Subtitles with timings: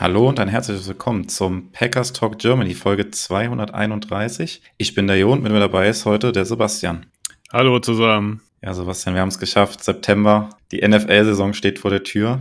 [0.00, 4.62] Hallo und ein herzliches Willkommen zum Packers Talk Germany Folge 231.
[4.78, 7.04] Ich bin der Jo und mit mir dabei ist heute der Sebastian.
[7.52, 8.40] Hallo zusammen.
[8.62, 9.84] Ja, Sebastian, wir haben es geschafft.
[9.84, 12.40] September, die NFL-Saison steht vor der Tür.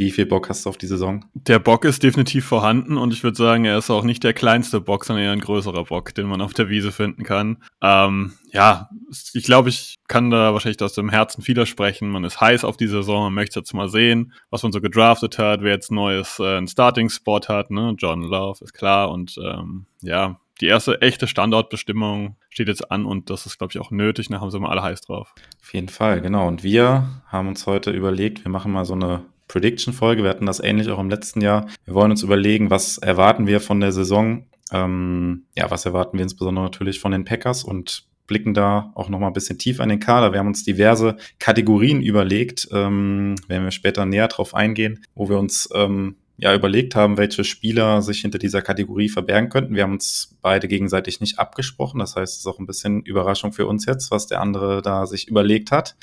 [0.00, 1.26] Wie viel Bock hast du auf die Saison?
[1.34, 4.80] Der Bock ist definitiv vorhanden und ich würde sagen, er ist auch nicht der kleinste
[4.80, 7.62] Bock, sondern eher ein größerer Bock, den man auf der Wiese finden kann.
[7.82, 8.88] Ähm, ja,
[9.34, 12.08] ich glaube, ich kann da wahrscheinlich aus dem Herzen vieler sprechen.
[12.08, 15.36] Man ist heiß auf die Saison, man möchte jetzt mal sehen, was man so gedraftet
[15.36, 17.70] hat, wer jetzt neues äh, einen Starting-Spot hat.
[17.70, 17.94] Ne?
[17.98, 23.28] John Love ist klar und ähm, ja, die erste echte Standortbestimmung steht jetzt an und
[23.28, 24.28] das ist, glaube ich, auch nötig.
[24.28, 25.34] Da haben sie mal alle heiß drauf.
[25.60, 26.48] Auf jeden Fall, genau.
[26.48, 30.22] Und wir haben uns heute überlegt, wir machen mal so eine Prediction-Folge.
[30.22, 31.66] Wir hatten das ähnlich auch im letzten Jahr.
[31.84, 34.46] Wir wollen uns überlegen, was erwarten wir von der Saison.
[34.72, 39.18] Ähm, ja, was erwarten wir insbesondere natürlich von den Packers und blicken da auch noch
[39.18, 40.32] mal ein bisschen tiefer in den Kader.
[40.32, 45.36] Wir haben uns diverse Kategorien überlegt, ähm, werden wir später näher drauf eingehen, wo wir
[45.36, 49.74] uns ähm, ja überlegt haben, welche Spieler sich hinter dieser Kategorie verbergen könnten.
[49.74, 51.98] Wir haben uns beide gegenseitig nicht abgesprochen.
[51.98, 55.06] Das heißt, es ist auch ein bisschen Überraschung für uns jetzt, was der andere da
[55.06, 55.96] sich überlegt hat.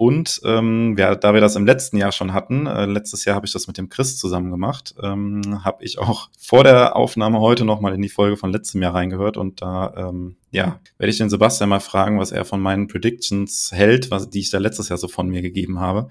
[0.00, 3.44] Und ähm, ja, da wir das im letzten Jahr schon hatten, äh, letztes Jahr habe
[3.44, 7.66] ich das mit dem Chris zusammen gemacht, ähm, habe ich auch vor der Aufnahme heute
[7.66, 11.28] nochmal in die Folge von letztem Jahr reingehört und da ähm, ja, werde ich den
[11.28, 14.96] Sebastian mal fragen, was er von meinen Predictions hält, was, die ich da letztes Jahr
[14.96, 16.08] so von mir gegeben habe.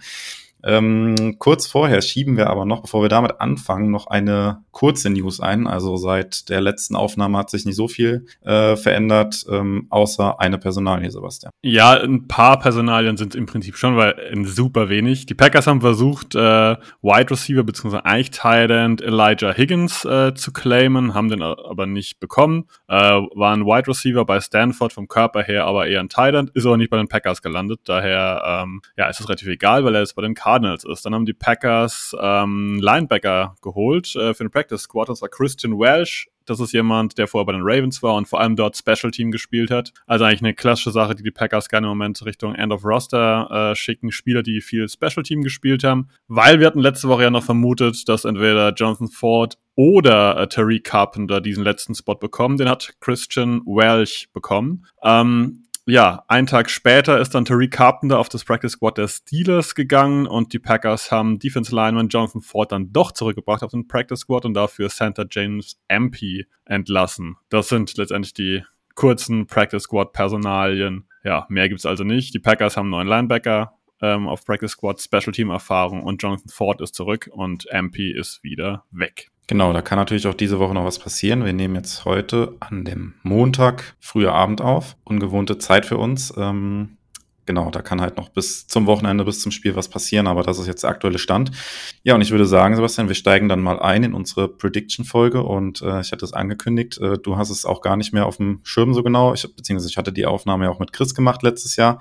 [0.63, 5.39] Ähm, kurz vorher schieben wir aber noch, bevor wir damit anfangen, noch eine kurze News
[5.39, 5.67] ein.
[5.67, 10.57] Also seit der letzten Aufnahme hat sich nicht so viel äh, verändert, ähm, außer eine
[10.57, 11.51] Personalie, Sebastian.
[11.61, 15.25] Ja, ein paar Personalien sind im Prinzip schon, weil in super wenig.
[15.25, 17.99] Die Packers haben versucht, äh, Wide Receiver bzw.
[18.03, 22.65] eigentlich Tight End Elijah Higgins äh, zu claimen, haben den aber nicht bekommen.
[22.87, 26.51] Äh, war ein Wide Receiver bei Stanford vom Körper her, aber eher ein Tight End,
[26.51, 27.81] ist aber nicht bei den Packers gelandet.
[27.85, 31.05] Daher ähm, ja, ist es relativ egal, weil er jetzt bei den Cardinals ist.
[31.05, 35.09] Dann haben die Packers ähm, Linebacker geholt äh, für den Practice Squad.
[35.09, 36.29] Das war Christian Welsh.
[36.45, 39.29] Das ist jemand, der vorher bei den Ravens war und vor allem dort Special Team
[39.29, 39.93] gespielt hat.
[40.07, 43.71] Also eigentlich eine klassische Sache, die die Packers gerne im Moment Richtung End of Roster
[43.71, 44.11] äh, schicken.
[44.11, 46.09] Spieler, die viel Special Team gespielt haben.
[46.27, 50.83] Weil wir hatten letzte Woche ja noch vermutet, dass entweder Jonathan Ford oder äh, Tariq
[50.83, 52.57] Carpenter diesen letzten Spot bekommen.
[52.57, 54.87] Den hat Christian Welch bekommen.
[55.03, 59.75] Ähm, ja, einen Tag später ist dann Tariq Carpenter auf das Practice Squad der Steelers
[59.75, 64.19] gegangen und die Packers haben Defense Lineman Jonathan Ford dann doch zurückgebracht auf den Practice
[64.19, 67.37] Squad und dafür Center James Ampe entlassen.
[67.49, 68.63] Das sind letztendlich die
[68.95, 71.07] kurzen Practice Squad Personalien.
[71.23, 72.33] Ja, mehr gibt's also nicht.
[72.33, 76.49] Die Packers haben einen neuen Linebacker ähm, auf Practice Squad, Special Team Erfahrung und Jonathan
[76.49, 79.31] Ford ist zurück und Ampe ist wieder weg.
[79.49, 81.43] Genau, da kann natürlich auch diese Woche noch was passieren.
[81.43, 84.95] Wir nehmen jetzt heute an dem Montag früher Abend auf.
[85.05, 86.31] Ungewohnte Zeit für uns.
[86.37, 86.97] Ähm,
[87.47, 90.59] genau, da kann halt noch bis zum Wochenende, bis zum Spiel was passieren, aber das
[90.59, 91.49] ist jetzt der aktuelle Stand.
[92.03, 95.81] Ja, und ich würde sagen, Sebastian, wir steigen dann mal ein in unsere Prediction-Folge und
[95.81, 98.59] äh, ich hatte es angekündigt, äh, du hast es auch gar nicht mehr auf dem
[98.61, 101.75] Schirm so genau, ich, beziehungsweise ich hatte die Aufnahme ja auch mit Chris gemacht letztes
[101.75, 101.99] Jahr.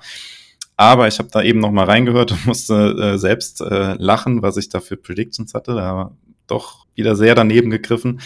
[0.77, 4.55] Aber ich habe da eben noch mal reingehört und musste äh, selbst äh, lachen, was
[4.55, 5.73] ich da für Predictions hatte.
[5.73, 6.11] Da
[6.51, 8.19] doch wieder sehr daneben gegriffen.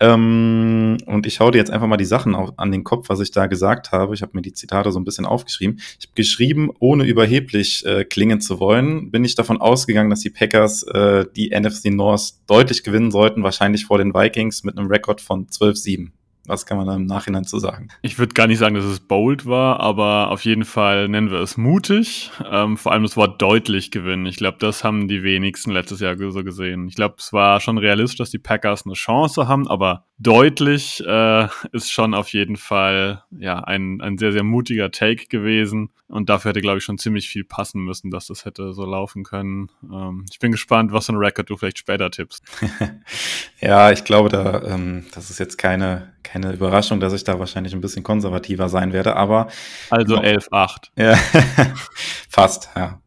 [0.00, 3.20] Ähm, und ich hau dir jetzt einfach mal die Sachen auf, an den Kopf, was
[3.20, 4.14] ich da gesagt habe.
[4.14, 5.76] Ich habe mir die Zitate so ein bisschen aufgeschrieben.
[5.98, 10.30] Ich habe geschrieben, ohne überheblich äh, klingen zu wollen, bin ich davon ausgegangen, dass die
[10.30, 15.20] Packers äh, die NFC North deutlich gewinnen sollten, wahrscheinlich vor den Vikings mit einem Rekord
[15.20, 16.10] von 12-7.
[16.48, 17.88] Was kann man da im Nachhinein zu sagen?
[18.02, 21.40] Ich würde gar nicht sagen, dass es bold war, aber auf jeden Fall nennen wir
[21.40, 22.30] es mutig.
[22.50, 24.26] Ähm, vor allem das Wort deutlich gewinnen.
[24.26, 26.88] Ich glaube, das haben die wenigsten letztes Jahr so gesehen.
[26.88, 31.48] Ich glaube, es war schon realistisch, dass die Packers eine Chance haben, aber deutlich äh,
[31.72, 35.90] ist schon auf jeden Fall ja ein, ein sehr, sehr mutiger Take gewesen.
[36.08, 39.22] Und dafür hätte, glaube ich, schon ziemlich viel passen müssen, dass das hätte so laufen
[39.24, 39.70] können.
[39.82, 42.42] Ähm, ich bin gespannt, was für ein Record du vielleicht später tippst.
[43.60, 47.74] ja, ich glaube, da, ähm, das ist jetzt keine, keine Überraschung, dass ich da wahrscheinlich
[47.74, 49.48] ein bisschen konservativer sein werde, aber.
[49.90, 50.88] Also 11-8.
[50.96, 51.14] Ja,
[52.28, 53.00] fast, ja.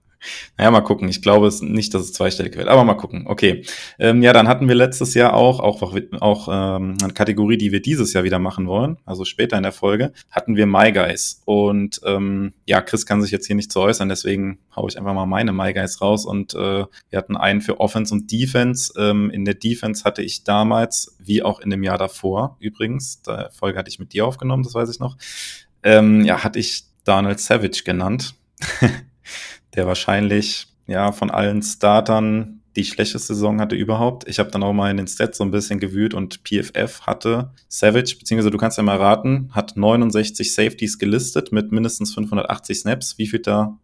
[0.57, 1.07] Naja, mal gucken.
[1.09, 3.25] Ich glaube es nicht, dass es zweistellig wird, aber mal gucken.
[3.27, 3.63] Okay.
[3.99, 5.81] Ähm, ja, dann hatten wir letztes Jahr auch, auch,
[6.19, 9.71] auch ähm, eine Kategorie, die wir dieses Jahr wieder machen wollen, also später in der
[9.71, 11.41] Folge, hatten wir My Guys.
[11.45, 15.13] Und ähm, ja, Chris kann sich jetzt hier nicht zu äußern, deswegen haue ich einfach
[15.13, 16.25] mal meine My Guys raus.
[16.25, 18.93] Und äh, wir hatten einen für Offense und Defense.
[18.97, 23.45] Ähm, in der Defense hatte ich damals, wie auch in dem Jahr davor übrigens, die
[23.51, 25.17] Folge hatte ich mit dir aufgenommen, das weiß ich noch,
[25.83, 28.35] ähm, ja, hatte ich Donald Savage genannt.
[29.75, 34.27] der wahrscheinlich ja von allen Startern die schlechteste Saison hatte überhaupt.
[34.27, 37.51] Ich habe dann auch mal in den Stats so ein bisschen gewühlt und PFF hatte
[37.67, 43.17] Savage, beziehungsweise du kannst ja mal raten, hat 69 Safeties gelistet mit mindestens 580 Snaps.
[43.17, 43.77] Wie viel da,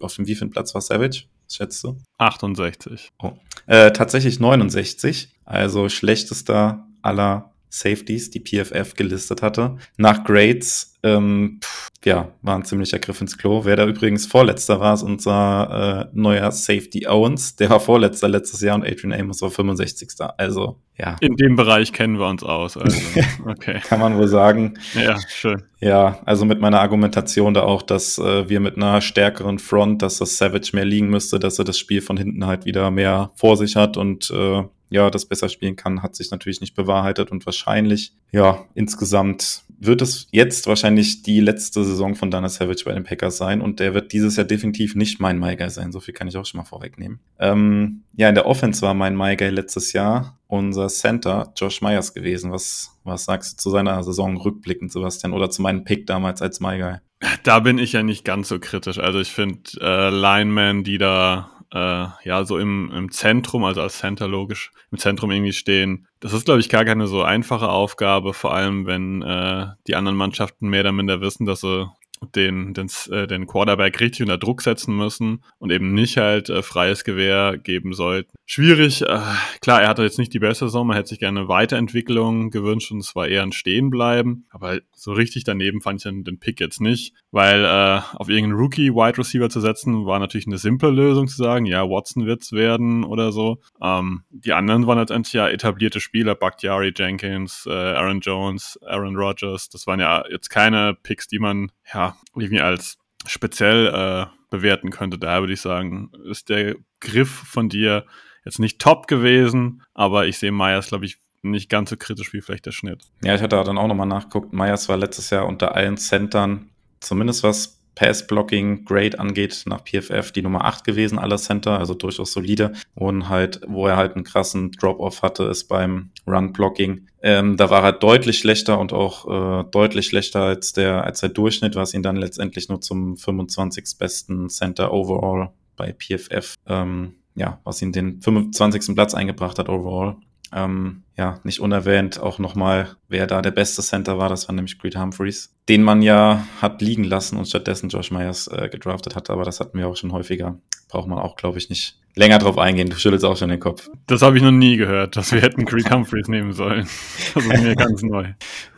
[0.00, 1.24] auf dem wievielten Platz war Savage?
[1.46, 1.98] Was schätzt du?
[2.18, 3.12] 68.
[3.22, 3.32] Oh.
[3.66, 9.76] Äh, tatsächlich 69, also schlechtester aller Safeties, die PFF gelistet hatte.
[9.96, 13.64] Nach Grades, ähm, pff, ja, war ein ziemlicher Griff ins Klo.
[13.64, 17.56] Wer da übrigens Vorletzter war, ist unser äh, neuer Safety Owens.
[17.56, 20.08] Der war Vorletzter letztes Jahr und Adrian Amos war 65.
[20.38, 21.16] Also, ja.
[21.20, 22.76] In dem Bereich kennen wir uns aus.
[22.76, 22.96] Also,
[23.46, 23.80] okay.
[23.88, 24.74] Kann man wohl sagen.
[24.94, 25.64] Ja, schön.
[25.80, 30.18] Ja, also mit meiner Argumentation da auch, dass äh, wir mit einer stärkeren Front, dass
[30.18, 33.56] das Savage mehr liegen müsste, dass er das Spiel von hinten halt wieder mehr vor
[33.56, 37.46] sich hat und äh, ja, das besser spielen kann, hat sich natürlich nicht bewahrheitet und
[37.46, 43.04] wahrscheinlich, ja, insgesamt wird es jetzt wahrscheinlich die letzte Saison von Dana Savage bei den
[43.04, 45.92] Packers sein und der wird dieses Jahr definitiv nicht mein My sein.
[45.92, 47.20] So viel kann ich auch schon mal vorwegnehmen.
[47.38, 52.52] Ähm, ja, in der Offense war mein My letztes Jahr unser Center Josh Myers gewesen.
[52.52, 56.60] Was, was sagst du zu seiner Saison rückblickend, Sebastian, oder zu meinem Pick damals als
[56.60, 56.98] My?
[57.42, 58.98] Da bin ich ja nicht ganz so kritisch.
[58.98, 63.98] Also ich finde äh, Linemen, die da äh, ja so im, im Zentrum, also als
[63.98, 66.06] Center logisch, im Zentrum irgendwie stehen.
[66.20, 70.16] Das ist, glaube ich, gar keine so einfache Aufgabe, vor allem wenn äh, die anderen
[70.16, 71.90] Mannschaften mehr oder minder wissen, dass sie
[72.24, 76.62] den, den, äh, den Quarterback richtig unter Druck setzen müssen und eben nicht halt äh,
[76.62, 78.30] freies Gewehr geben sollten.
[78.46, 79.20] Schwierig, äh,
[79.60, 82.92] klar, er hatte jetzt nicht die beste Saison, man hätte sich gerne eine Weiterentwicklung gewünscht
[82.92, 86.60] und es war eher ein Stehenbleiben, aber so richtig daneben fand ich den, den Pick
[86.60, 91.28] jetzt nicht, weil äh, auf irgendeinen Rookie-Wide Receiver zu setzen, war natürlich eine simple Lösung
[91.28, 93.60] zu sagen, ja, Watson wird's werden oder so.
[93.82, 99.68] Ähm, die anderen waren letztendlich ja etablierte Spieler, Bakhtiari, Jenkins, äh, Aaron Jones, Aaron Rodgers,
[99.68, 105.18] das waren ja jetzt keine Picks, die man ja irgendwie als speziell äh, bewerten könnte.
[105.18, 108.04] Da würde ich sagen, ist der Griff von dir
[108.44, 112.40] jetzt nicht top gewesen, aber ich sehe Myers, glaube ich, nicht ganz so kritisch wie
[112.40, 113.02] vielleicht der Schnitt.
[113.22, 114.52] Ja, ich hatte dann auch nochmal nachgeguckt.
[114.52, 116.70] Myers war letztes Jahr unter allen Centern,
[117.00, 122.32] zumindest was Pass-Blocking Grade angeht, nach PFF die Nummer 8 gewesen, aller Center, also durchaus
[122.32, 122.72] solide.
[122.94, 127.06] Und halt, wo er halt einen krassen Drop-Off hatte, ist beim Run-Blocking.
[127.22, 129.26] Ähm, da war er deutlich schlechter und auch
[129.60, 133.98] äh, deutlich schlechter als der, als der Durchschnitt, was ihn dann letztendlich nur zum 25.
[133.98, 138.94] besten Center overall bei PFF, ähm, ja, was ihn den 25.
[138.94, 140.16] Platz eingebracht hat overall.
[140.52, 144.78] Ähm, ja, nicht unerwähnt auch nochmal, wer da der beste Center war, das war nämlich
[144.78, 149.30] Creed Humphreys, den man ja hat liegen lassen und stattdessen Josh Myers äh, gedraftet hat,
[149.30, 150.58] aber das hatten wir auch schon häufiger.
[150.88, 152.88] Braucht man auch, glaube ich, nicht länger drauf eingehen.
[152.88, 153.90] Du schüttelst auch schon den Kopf.
[154.06, 156.86] Das habe ich noch nie gehört, dass wir hätten Creed Humphreys nehmen sollen.
[157.34, 158.26] Das ist mir ganz neu.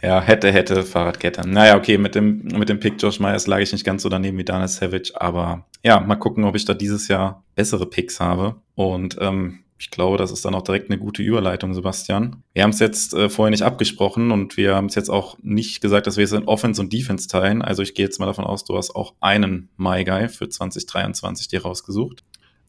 [0.02, 1.46] Ja, hätte, hätte, Fahrradkette.
[1.46, 4.38] Naja, okay, mit dem, mit dem Pick Josh Myers lag ich nicht ganz so daneben
[4.38, 8.56] wie Dana Savage, aber ja, mal gucken, ob ich da dieses Jahr bessere Picks habe.
[8.74, 12.42] Und ähm, ich glaube, das ist dann auch direkt eine gute Überleitung, Sebastian.
[12.54, 15.80] Wir haben es jetzt äh, vorher nicht abgesprochen und wir haben es jetzt auch nicht
[15.80, 17.60] gesagt, dass wir es in Offense und Defense teilen.
[17.60, 21.48] Also ich gehe jetzt mal davon aus, du hast auch einen My Guy für 2023
[21.48, 22.24] dir rausgesucht.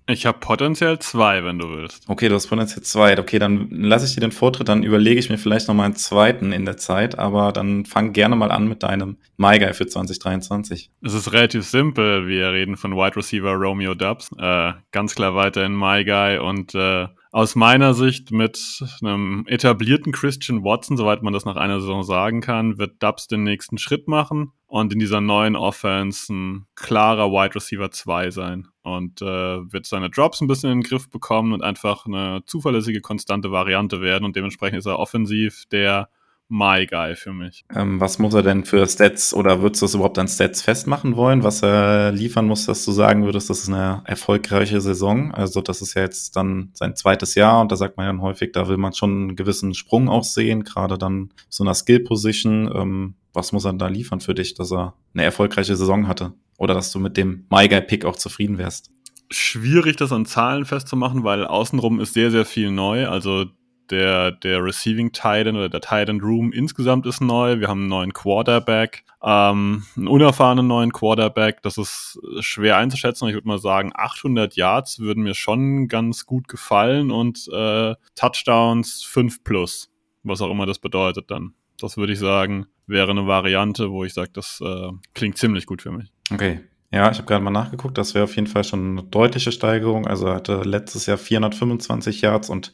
[0.09, 2.05] Ich habe potenziell zwei, wenn du willst.
[2.07, 3.19] Okay, du hast potenziell zwei.
[3.19, 5.97] Okay, dann lasse ich dir den Vortritt, dann überlege ich mir vielleicht noch mal einen
[5.97, 9.85] zweiten in der Zeit, aber dann fang gerne mal an mit deinem My Guy für
[9.85, 10.91] 2023.
[11.03, 12.25] Es ist relativ simpel.
[12.25, 14.29] Wir reden von Wide Receiver Romeo Dubs.
[14.37, 20.63] Äh, ganz klar weiterhin My Guy und äh, aus meiner Sicht mit einem etablierten Christian
[20.63, 24.53] Watson, soweit man das nach einer Saison sagen kann, wird Dubs den nächsten Schritt machen
[24.67, 28.67] und in dieser neuen Offense ein klarer Wide Receiver 2 sein.
[28.83, 33.01] Und äh, wird seine Drops ein bisschen in den Griff bekommen und einfach eine zuverlässige,
[33.01, 34.25] konstante Variante werden.
[34.25, 36.09] Und dementsprechend ist er offensiv der
[36.49, 37.65] My Guy für mich.
[37.75, 41.15] Ähm, was muss er denn für Stats oder würdest du es überhaupt an Stats festmachen
[41.15, 45.33] wollen, was er liefern muss, dass du sagen würdest, das ist eine erfolgreiche Saison?
[45.33, 48.51] Also das ist ja jetzt dann sein zweites Jahr und da sagt man ja häufig,
[48.53, 52.71] da will man schon einen gewissen Sprung auch sehen, gerade dann so einer Skill-Position.
[52.73, 56.33] Ähm, was muss er da liefern für dich, dass er eine erfolgreiche Saison hatte?
[56.57, 58.89] Oder dass du mit dem My Guy-Pick auch zufrieden wärst?
[59.29, 63.07] Schwierig, das an Zahlen festzumachen, weil außenrum ist sehr, sehr viel neu.
[63.07, 63.45] Also
[63.89, 67.59] Der, der Receiving Titan oder der Titan Room insgesamt ist neu.
[67.59, 71.61] Wir haben einen neuen Quarterback, ähm, einen unerfahrenen neuen Quarterback.
[71.61, 73.27] Das ist schwer einzuschätzen.
[73.27, 79.03] Ich würde mal sagen, 800 Yards würden mir schon ganz gut gefallen und äh, Touchdowns
[79.03, 79.89] 5 plus,
[80.23, 81.53] was auch immer das bedeutet dann.
[81.79, 85.81] Das würde ich sagen, wäre eine Variante, wo ich sage, das äh, klingt ziemlich gut
[85.81, 86.11] für mich.
[86.31, 86.61] Okay.
[86.91, 90.07] Ja, ich habe gerade mal nachgeguckt, das wäre auf jeden Fall schon eine deutliche Steigerung.
[90.07, 92.71] Also er hatte letztes Jahr 425 Yards und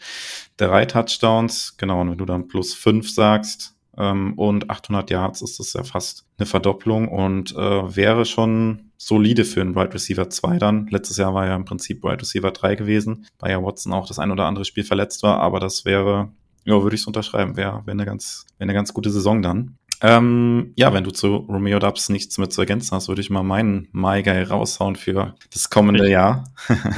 [0.57, 1.77] drei Touchdowns.
[1.77, 5.83] Genau, und wenn du dann plus fünf sagst ähm, und 800 Yards, ist das ja
[5.83, 10.87] fast eine Verdopplung und äh, wäre schon solide für einen Wide Receiver 2 dann.
[10.87, 14.19] Letztes Jahr war ja im Prinzip Wide Receiver 3 gewesen, weil ja Watson auch das
[14.19, 16.29] ein oder andere Spiel verletzt war, aber das wäre
[16.65, 17.57] ja, würde ich es unterschreiben.
[17.57, 19.77] Wäre wär eine, ganz, wär eine ganz gute Saison dann.
[20.05, 23.41] Ähm, ja, wenn du zu Romeo Dubs nichts mehr zu ergänzen hast, würde ich mal
[23.41, 26.43] meinen My Guy raushauen für das kommende ich, Jahr.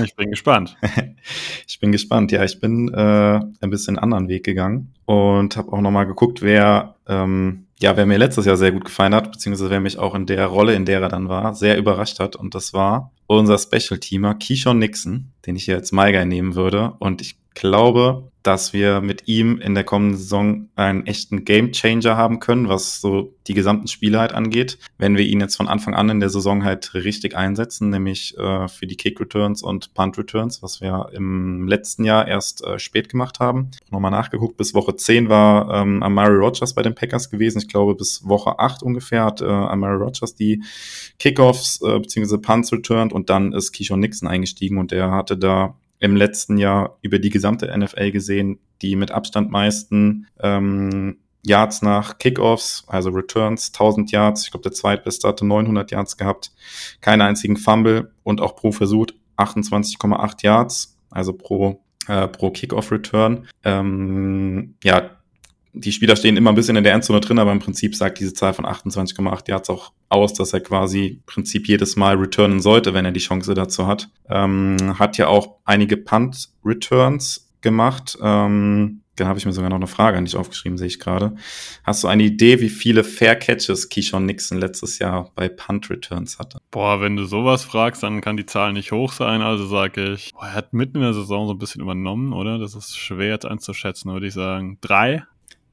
[0.04, 0.76] ich bin gespannt.
[1.68, 2.32] ich bin gespannt.
[2.32, 6.96] Ja, ich bin äh, ein bisschen anderen Weg gegangen und habe auch nochmal geguckt, wer,
[7.08, 10.26] ähm, ja, wer mir letztes Jahr sehr gut gefallen hat, beziehungsweise wer mich auch in
[10.26, 12.36] der Rolle, in der er dann war, sehr überrascht hat.
[12.36, 16.94] Und das war unser Special-Teamer Keyshawn Nixon, den ich hier als My Guy nehmen würde.
[16.98, 22.16] Und ich glaube, dass wir mit ihm in der kommenden Saison einen echten Game Changer
[22.16, 25.96] haben können, was so die gesamten Spiele halt angeht, wenn wir ihn jetzt von Anfang
[25.96, 30.18] an in der Saison halt richtig einsetzen, nämlich äh, für die Kick Returns und Punt
[30.20, 33.72] Returns, was wir im letzten Jahr erst äh, spät gemacht haben.
[33.90, 37.58] Nochmal nachgeguckt, bis Woche 10 war ähm, Amari Rogers bei den Packers gewesen.
[37.58, 40.62] Ich glaube, bis Woche 8 ungefähr hat äh, Amari Rogers die
[41.18, 42.38] Kickoffs äh, bzw.
[42.38, 46.98] Punts returned und dann ist Keyshawn Nixon eingestiegen und der hatte da im letzten Jahr
[47.02, 53.68] über die gesamte NFL gesehen, die mit Abstand meisten ähm, Yards nach Kickoffs, also Returns,
[53.68, 54.46] 1000 Yards.
[54.46, 56.52] Ich glaube, der zweitbeste hatte 900 Yards gehabt,
[57.02, 63.48] keinen einzigen Fumble und auch pro Versuch 28,8 Yards, also pro äh, pro Kickoff Return.
[63.64, 65.15] Ähm, ja,
[65.76, 68.34] die Spieler stehen immer ein bisschen in der Endzone drin, aber im Prinzip sagt diese
[68.34, 72.94] Zahl von 28,8 Yards auch aus, dass er quasi im Prinzip jedes Mal returnen sollte,
[72.94, 74.10] wenn er die Chance dazu hat.
[74.30, 78.18] Ähm, hat ja auch einige Punt-Returns gemacht.
[78.22, 81.36] Ähm, dann habe ich mir sogar noch eine Frage an dich aufgeschrieben, sehe ich gerade.
[81.84, 86.38] Hast du eine Idee, wie viele Fair Catches Keyshawn Nixon letztes Jahr bei Punt Returns
[86.38, 86.60] hatte?
[86.72, 89.42] Boah, wenn du sowas fragst, dann kann die Zahl nicht hoch sein.
[89.42, 92.60] Also sage ich, boah, er hat mitten in der Saison so ein bisschen übernommen, oder?
[92.60, 94.78] Das ist schwer jetzt einzuschätzen, würde ich sagen.
[94.82, 95.24] Drei?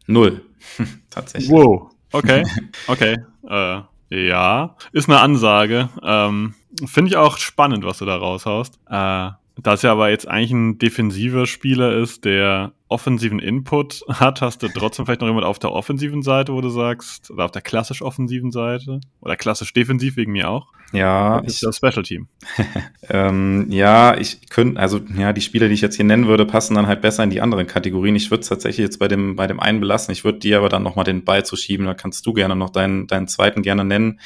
[0.06, 0.42] Null.
[1.10, 1.50] Tatsächlich.
[1.50, 1.90] Wow.
[2.12, 2.44] Okay.
[2.86, 3.18] Okay.
[3.48, 3.80] äh,
[4.10, 4.76] ja.
[4.92, 5.88] Ist eine Ansage.
[6.02, 6.54] Ähm,
[6.86, 8.78] Finde ich auch spannend, was du da raushaust.
[8.88, 14.40] Äh, da es ja aber jetzt eigentlich ein defensiver Spieler ist, der offensiven Input hat,
[14.40, 17.50] hast du trotzdem vielleicht noch jemand auf der offensiven Seite, wo du sagst, oder auf
[17.50, 20.68] der klassisch offensiven Seite, oder klassisch defensiv wegen mir auch.
[20.92, 22.28] Ja, das ist das Special Team.
[23.08, 26.74] ähm, ja, ich könnte, also ja, die Spieler, die ich jetzt hier nennen würde, passen
[26.74, 28.14] dann halt besser in die anderen Kategorien.
[28.14, 30.12] Ich würde es tatsächlich jetzt bei dem, bei dem einen belassen.
[30.12, 31.86] Ich würde dir aber dann nochmal den Ball zu schieben.
[31.86, 34.20] Da kannst du gerne noch deinen, deinen zweiten gerne nennen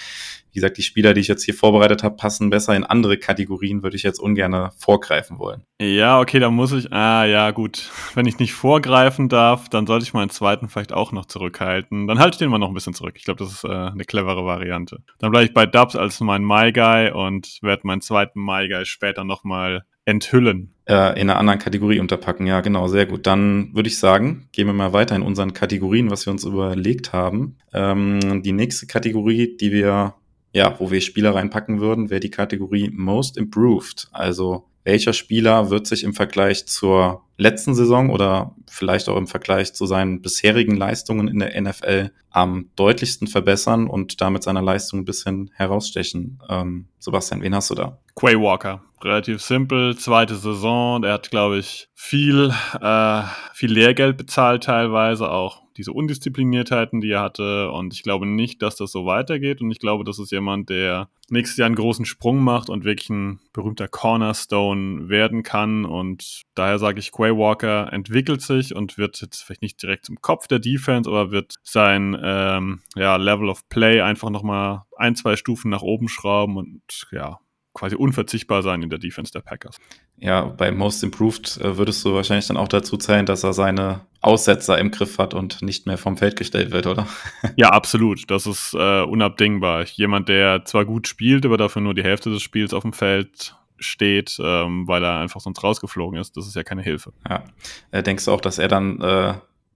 [0.56, 3.82] wie gesagt, die Spieler, die ich jetzt hier vorbereitet habe, passen besser in andere Kategorien,
[3.82, 5.64] würde ich jetzt ungern vorgreifen wollen.
[5.78, 7.90] Ja, okay, dann muss ich, ah ja, gut.
[8.14, 12.06] Wenn ich nicht vorgreifen darf, dann sollte ich meinen zweiten vielleicht auch noch zurückhalten.
[12.06, 13.16] Dann halte ich den mal noch ein bisschen zurück.
[13.18, 15.02] Ich glaube, das ist äh, eine clevere Variante.
[15.18, 18.86] Dann bleibe ich bei Dubs als mein My Guy und werde meinen zweiten My Guy
[18.86, 20.72] später nochmal enthüllen.
[20.88, 23.26] Äh, in einer anderen Kategorie unterpacken, ja, genau, sehr gut.
[23.26, 27.12] Dann würde ich sagen, gehen wir mal weiter in unseren Kategorien, was wir uns überlegt
[27.12, 27.58] haben.
[27.75, 30.14] Ähm, die nächste Kategorie, die wir
[30.56, 34.08] ja, wo wir Spieler reinpacken würden, wäre die Kategorie Most Improved.
[34.10, 39.75] Also welcher Spieler wird sich im Vergleich zur letzten Saison oder vielleicht auch im Vergleich
[39.75, 45.05] zu seinen bisherigen Leistungen in der NFL am deutlichsten verbessern und damit seiner Leistung ein
[45.05, 46.43] bisschen herausstechen.
[46.49, 47.99] Ähm, Sebastian, wen hast du da?
[48.14, 48.83] Quay Walker.
[49.02, 51.05] Relativ simpel, zweite Saison.
[51.05, 57.21] Er hat, glaube ich, viel, äh, viel Lehrgeld bezahlt teilweise auch diese Undiszipliniertheiten, die er
[57.21, 57.71] hatte.
[57.71, 59.61] Und ich glaube nicht, dass das so weitergeht.
[59.61, 63.11] Und ich glaube, das ist jemand, der nächstes Jahr einen großen Sprung macht und wirklich
[63.11, 65.85] ein berühmter Cornerstone werden kann.
[65.85, 70.20] Und daher sage ich, Quay Walker entwickelt sich und wird jetzt vielleicht nicht direkt zum
[70.20, 75.36] Kopf der Defense, aber wird sein ähm, ja, Level of Play einfach nochmal ein, zwei
[75.36, 77.38] Stufen nach oben schrauben und ja,
[77.76, 79.76] quasi unverzichtbar sein in der Defense der Packers.
[80.16, 84.00] Ja, bei Most Improved äh, würdest du wahrscheinlich dann auch dazu zählen, dass er seine
[84.22, 87.06] Aussetzer im Griff hat und nicht mehr vom Feld gestellt wird, oder?
[87.56, 88.30] ja, absolut.
[88.30, 89.84] Das ist äh, unabdingbar.
[89.84, 93.54] Jemand, der zwar gut spielt, aber dafür nur die Hälfte des Spiels auf dem Feld
[93.78, 97.12] steht, ähm, weil er einfach sonst rausgeflogen ist, das ist ja keine Hilfe.
[97.28, 97.45] Ja.
[97.90, 99.35] Äh, denkst du auch, dass er dann äh,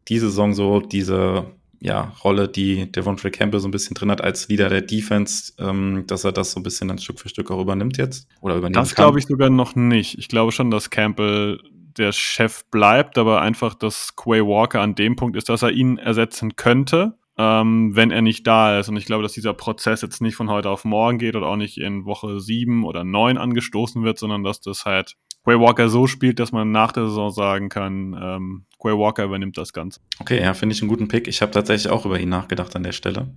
[0.08, 1.46] diese Saison so diese
[1.82, 6.04] ja, Rolle, die Devontae Campbell so ein bisschen drin hat als Leader der Defense, ähm,
[6.06, 8.28] dass er das so ein bisschen dann Stück für Stück auch übernimmt jetzt?
[8.42, 10.18] Oder übernimmt Das glaube ich sogar noch nicht.
[10.18, 11.58] Ich glaube schon, dass Campbell
[11.96, 15.96] der Chef bleibt, aber einfach, dass Quay Walker an dem Punkt ist, dass er ihn
[15.96, 18.90] ersetzen könnte, ähm, wenn er nicht da ist.
[18.90, 21.56] Und ich glaube, dass dieser Prozess jetzt nicht von heute auf morgen geht oder auch
[21.56, 26.06] nicht in Woche sieben oder neun angestoßen wird, sondern dass das halt Quay Walker so
[26.06, 30.00] spielt, dass man nach der Saison sagen kann, ähm, Quay Walker übernimmt das Ganze.
[30.18, 31.28] Okay, ja, finde ich einen guten Pick.
[31.28, 33.34] Ich habe tatsächlich auch über ihn nachgedacht an der Stelle.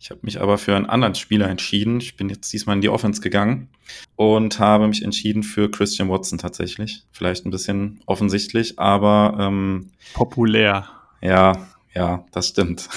[0.00, 2.00] Ich habe mich aber für einen anderen Spieler entschieden.
[2.00, 3.68] Ich bin jetzt diesmal in die Offense gegangen
[4.16, 7.04] und habe mich entschieden für Christian Watson tatsächlich.
[7.12, 10.88] Vielleicht ein bisschen offensichtlich, aber ähm, populär.
[11.22, 12.88] Ja, ja, das stimmt.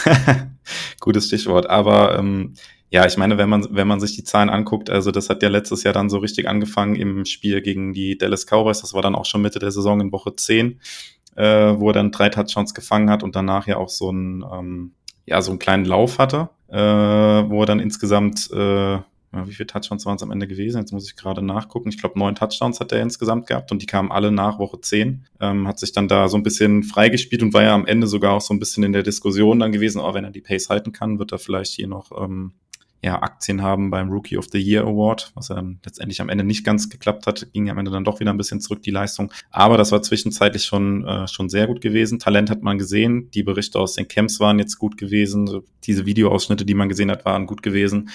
[0.99, 1.69] Gutes Stichwort.
[1.69, 2.53] Aber ähm,
[2.89, 5.49] ja, ich meine, wenn man, wenn man sich die Zahlen anguckt, also das hat ja
[5.49, 8.81] letztes Jahr dann so richtig angefangen im Spiel gegen die Dallas Cowboys.
[8.81, 10.79] Das war dann auch schon Mitte der Saison in Woche 10,
[11.35, 11.43] äh,
[11.77, 14.91] wo er dann drei Touchdowns gefangen hat und danach ja auch so einen, ähm,
[15.25, 18.99] ja, so einen kleinen Lauf hatte, äh, wo er dann insgesamt äh,
[19.45, 20.79] wie viele Touchdowns waren es am Ende gewesen?
[20.79, 21.89] Jetzt muss ich gerade nachgucken.
[21.89, 25.25] Ich glaube, neun Touchdowns hat er insgesamt gehabt und die kamen alle nach Woche zehn.
[25.39, 28.33] Ähm, hat sich dann da so ein bisschen freigespielt und war ja am Ende sogar
[28.33, 30.93] auch so ein bisschen in der Diskussion dann gewesen, oh, wenn er die Pace halten
[30.93, 32.53] kann, wird er vielleicht hier noch ähm,
[33.03, 36.65] ja, Aktien haben beim Rookie of the Year Award, was dann letztendlich am Ende nicht
[36.65, 39.31] ganz geklappt hat, ging am Ende dann doch wieder ein bisschen zurück, die Leistung.
[39.51, 42.17] Aber das war zwischenzeitlich schon, äh, schon sehr gut gewesen.
[42.17, 46.65] Talent hat man gesehen, die Berichte aus den Camps waren jetzt gut gewesen, diese Videoausschnitte,
[46.65, 48.09] die man gesehen hat, waren gut gewesen.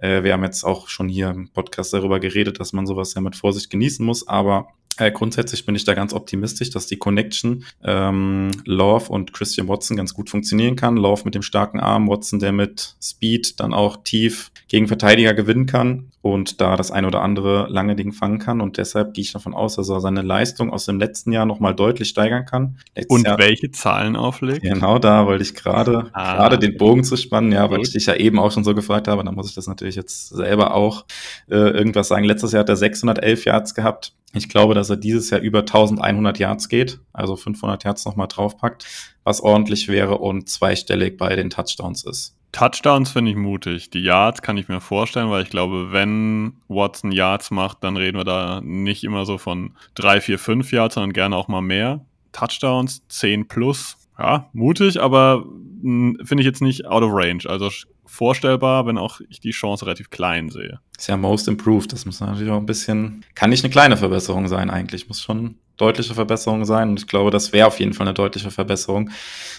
[0.00, 3.20] Äh, wir haben jetzt auch schon hier im Podcast darüber geredet, dass man sowas ja
[3.20, 7.64] mit Vorsicht genießen muss, aber äh, grundsätzlich bin ich da ganz optimistisch, dass die Connection
[7.82, 10.96] ähm, Love und Christian Watson ganz gut funktionieren kann.
[10.96, 15.66] Love mit dem starken Arm, Watson, der mit Speed dann auch tief gegen Verteidiger gewinnen
[15.66, 18.60] kann und da das ein oder andere lange Ding fangen kann.
[18.60, 21.74] Und deshalb gehe ich davon aus, dass er seine Leistung aus dem letzten Jahr nochmal
[21.74, 22.76] deutlich steigern kann.
[22.94, 24.62] Letztes und Jahr, welche Zahlen auflegt?
[24.62, 28.06] Genau, da wollte ich gerade ah, gerade den Bogen zu spannen, ja, weil ich dich
[28.06, 29.24] ja eben auch schon so gefragt habe.
[29.24, 31.06] Da muss ich das natürlich jetzt selber auch
[31.48, 32.24] äh, irgendwas sagen.
[32.24, 34.12] Letztes Jahr hat er 611 Yards gehabt.
[34.34, 38.86] Ich glaube, dass er dieses Jahr über 1100 Yards geht, also 500 Yards nochmal draufpackt,
[39.24, 42.36] was ordentlich wäre und zweistellig bei den Touchdowns ist.
[42.52, 43.90] Touchdowns finde ich mutig.
[43.90, 48.18] Die Yards kann ich mir vorstellen, weil ich glaube, wenn Watson Yards macht, dann reden
[48.18, 52.04] wir da nicht immer so von drei, vier, fünf Yards, sondern gerne auch mal mehr.
[52.32, 55.44] Touchdowns 10 plus, ja, mutig, aber
[55.82, 57.44] hm, finde ich jetzt nicht out of range.
[57.46, 57.70] Also
[58.04, 60.80] vorstellbar, wenn auch ich die Chance relativ klein sehe.
[60.98, 61.92] Ist ja most improved.
[61.92, 65.08] Das muss natürlich auch ein bisschen, kann nicht eine kleine Verbesserung sein eigentlich.
[65.08, 66.90] Muss schon deutliche Verbesserung sein.
[66.90, 69.10] Und ich glaube, das wäre auf jeden Fall eine deutliche Verbesserung.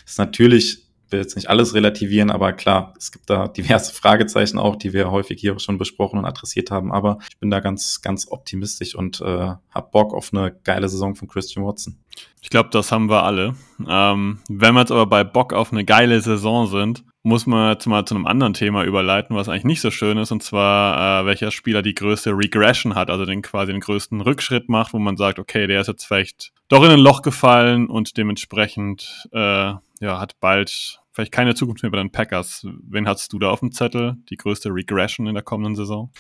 [0.06, 4.76] Ist natürlich will jetzt nicht alles relativieren, aber klar, es gibt da diverse Fragezeichen auch,
[4.76, 6.92] die wir häufig hier schon besprochen und adressiert haben.
[6.92, 11.16] Aber ich bin da ganz, ganz optimistisch und äh, hab Bock auf eine geile Saison
[11.16, 11.98] von Christian Watson.
[12.42, 13.56] Ich glaube, das haben wir alle.
[13.88, 17.86] Ähm, wenn wir jetzt aber bei Bock auf eine geile Saison sind, muss man jetzt
[17.86, 21.26] mal zu einem anderen Thema überleiten, was eigentlich nicht so schön ist, und zwar, äh,
[21.26, 25.18] welcher Spieler die größte Regression hat, also den quasi den größten Rückschritt macht, wo man
[25.18, 30.20] sagt, okay, der ist jetzt vielleicht doch in ein Loch gefallen und dementsprechend äh, ja,
[30.20, 32.66] hat bald vielleicht keine Zukunft mehr bei den Packers.
[32.88, 34.16] Wen hast du da auf dem Zettel?
[34.30, 36.12] Die größte Regression in der kommenden Saison?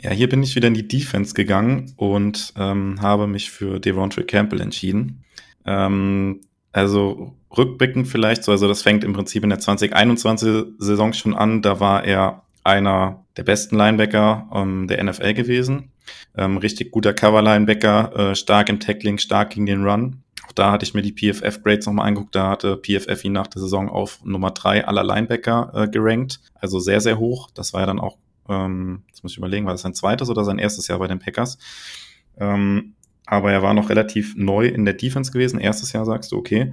[0.00, 4.24] Ja, hier bin ich wieder in die Defense gegangen und ähm, habe mich für Devontae
[4.24, 5.24] Campbell entschieden.
[5.64, 6.40] Ähm,
[6.72, 11.62] also rückblickend vielleicht so, also das fängt im Prinzip in der 2021-Saison schon an.
[11.62, 15.92] Da war er einer der besten Linebacker ähm, der NFL gewesen.
[16.36, 20.22] Ähm, richtig guter Cover-Linebacker, äh, stark im Tackling, stark gegen den Run.
[20.56, 22.34] Da hatte ich mir die PFF-Grades nochmal angeguckt.
[22.34, 26.40] Da hatte PFF ihn nach der Saison auf Nummer drei aller Linebacker äh, gerankt.
[26.54, 27.50] Also sehr, sehr hoch.
[27.54, 28.16] Das war ja dann auch,
[28.48, 31.18] ähm, jetzt muss ich überlegen, war das sein zweites oder sein erstes Jahr bei den
[31.18, 31.58] Packers?
[32.38, 32.94] Ähm,
[33.26, 35.60] aber er war noch relativ neu in der Defense gewesen.
[35.60, 36.72] Erstes Jahr sagst du, okay.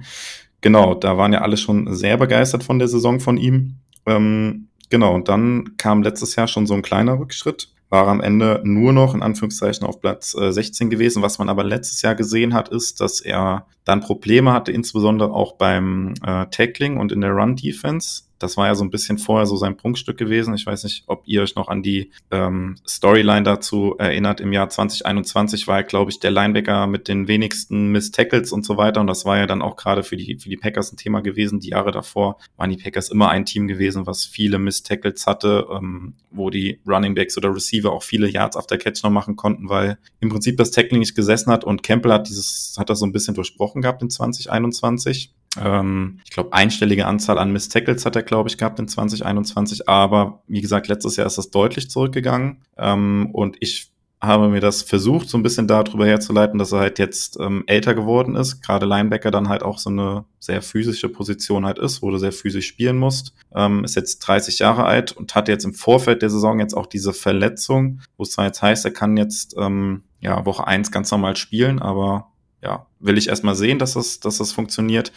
[0.62, 3.74] Genau, da waren ja alle schon sehr begeistert von der Saison von ihm.
[4.06, 8.60] Ähm, genau, und dann kam letztes Jahr schon so ein kleiner Rückschritt war am Ende
[8.64, 11.22] nur noch in Anführungszeichen auf Platz äh, 16 gewesen.
[11.22, 15.54] Was man aber letztes Jahr gesehen hat, ist, dass er dann Probleme hatte, insbesondere auch
[15.54, 18.23] beim äh, Tackling und in der Run-Defense.
[18.38, 20.54] Das war ja so ein bisschen vorher so sein Prunkstück gewesen.
[20.54, 24.40] Ich weiß nicht, ob ihr euch noch an die ähm, Storyline dazu erinnert.
[24.40, 28.64] Im Jahr 2021 war er, glaube ich, der Linebacker mit den wenigsten Miss Tackles und
[28.64, 29.00] so weiter.
[29.00, 31.60] Und das war ja dann auch gerade für die, für die Packers ein Thema gewesen.
[31.60, 35.66] Die Jahre davor waren die Packers immer ein Team gewesen, was viele Miss Tackles hatte,
[35.70, 39.68] ähm, wo die Running Backs oder Receiver auch viele Yards after Catch noch machen konnten,
[39.68, 41.64] weil im Prinzip das Tackling nicht gesessen hat.
[41.64, 45.32] Und Campbell hat dieses, hat das so ein bisschen durchbrochen gehabt in 2021.
[45.60, 49.88] Ähm, ich glaube, einstellige Anzahl an Miss Tackles hat er, glaube ich, gehabt in 2021.
[49.88, 52.62] Aber wie gesagt, letztes Jahr ist das deutlich zurückgegangen.
[52.76, 53.90] Ähm, und ich
[54.26, 57.94] habe mir das versucht, so ein bisschen darüber herzuleiten, dass er halt jetzt ähm, älter
[57.94, 58.62] geworden ist.
[58.62, 62.32] Gerade Linebacker dann halt auch so eine sehr physische Position halt ist, wo du sehr
[62.32, 63.34] physisch spielen musst.
[63.54, 66.86] Ähm, ist jetzt 30 Jahre alt und hat jetzt im Vorfeld der Saison jetzt auch
[66.86, 71.10] diese Verletzung, wo es zwar jetzt heißt, er kann jetzt ähm, ja Woche eins ganz
[71.10, 72.28] normal spielen, aber
[72.64, 75.12] ja, will ich erstmal sehen, dass das, dass das funktioniert.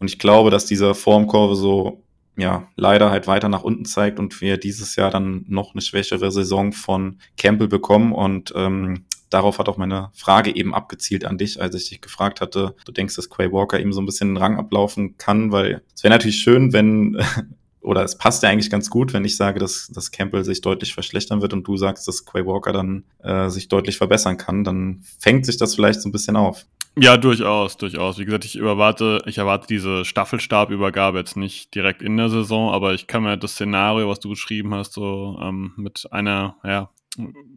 [0.00, 2.02] Und ich glaube, dass diese Formkurve so
[2.38, 6.30] ja, leider halt weiter nach unten zeigt und wir dieses Jahr dann noch eine schwächere
[6.30, 8.12] Saison von Campbell bekommen.
[8.12, 12.40] Und ähm, darauf hat auch meine Frage eben abgezielt an dich, als ich dich gefragt
[12.40, 15.82] hatte, du denkst, dass Quay Walker eben so ein bisschen den Rang ablaufen kann, weil
[15.94, 17.20] es wäre natürlich schön, wenn,
[17.80, 20.94] oder es passt ja eigentlich ganz gut, wenn ich sage, dass, dass Campbell sich deutlich
[20.94, 25.02] verschlechtern wird und du sagst, dass Quay Walker dann äh, sich deutlich verbessern kann, dann
[25.18, 26.66] fängt sich das vielleicht so ein bisschen auf.
[27.00, 28.18] Ja, durchaus, durchaus.
[28.18, 32.94] Wie gesagt, ich erwarte, ich erwarte diese Staffelstabübergabe jetzt nicht direkt in der Saison, aber
[32.94, 36.90] ich kann mir das Szenario, was du beschrieben hast, so ähm, mit einer, ja,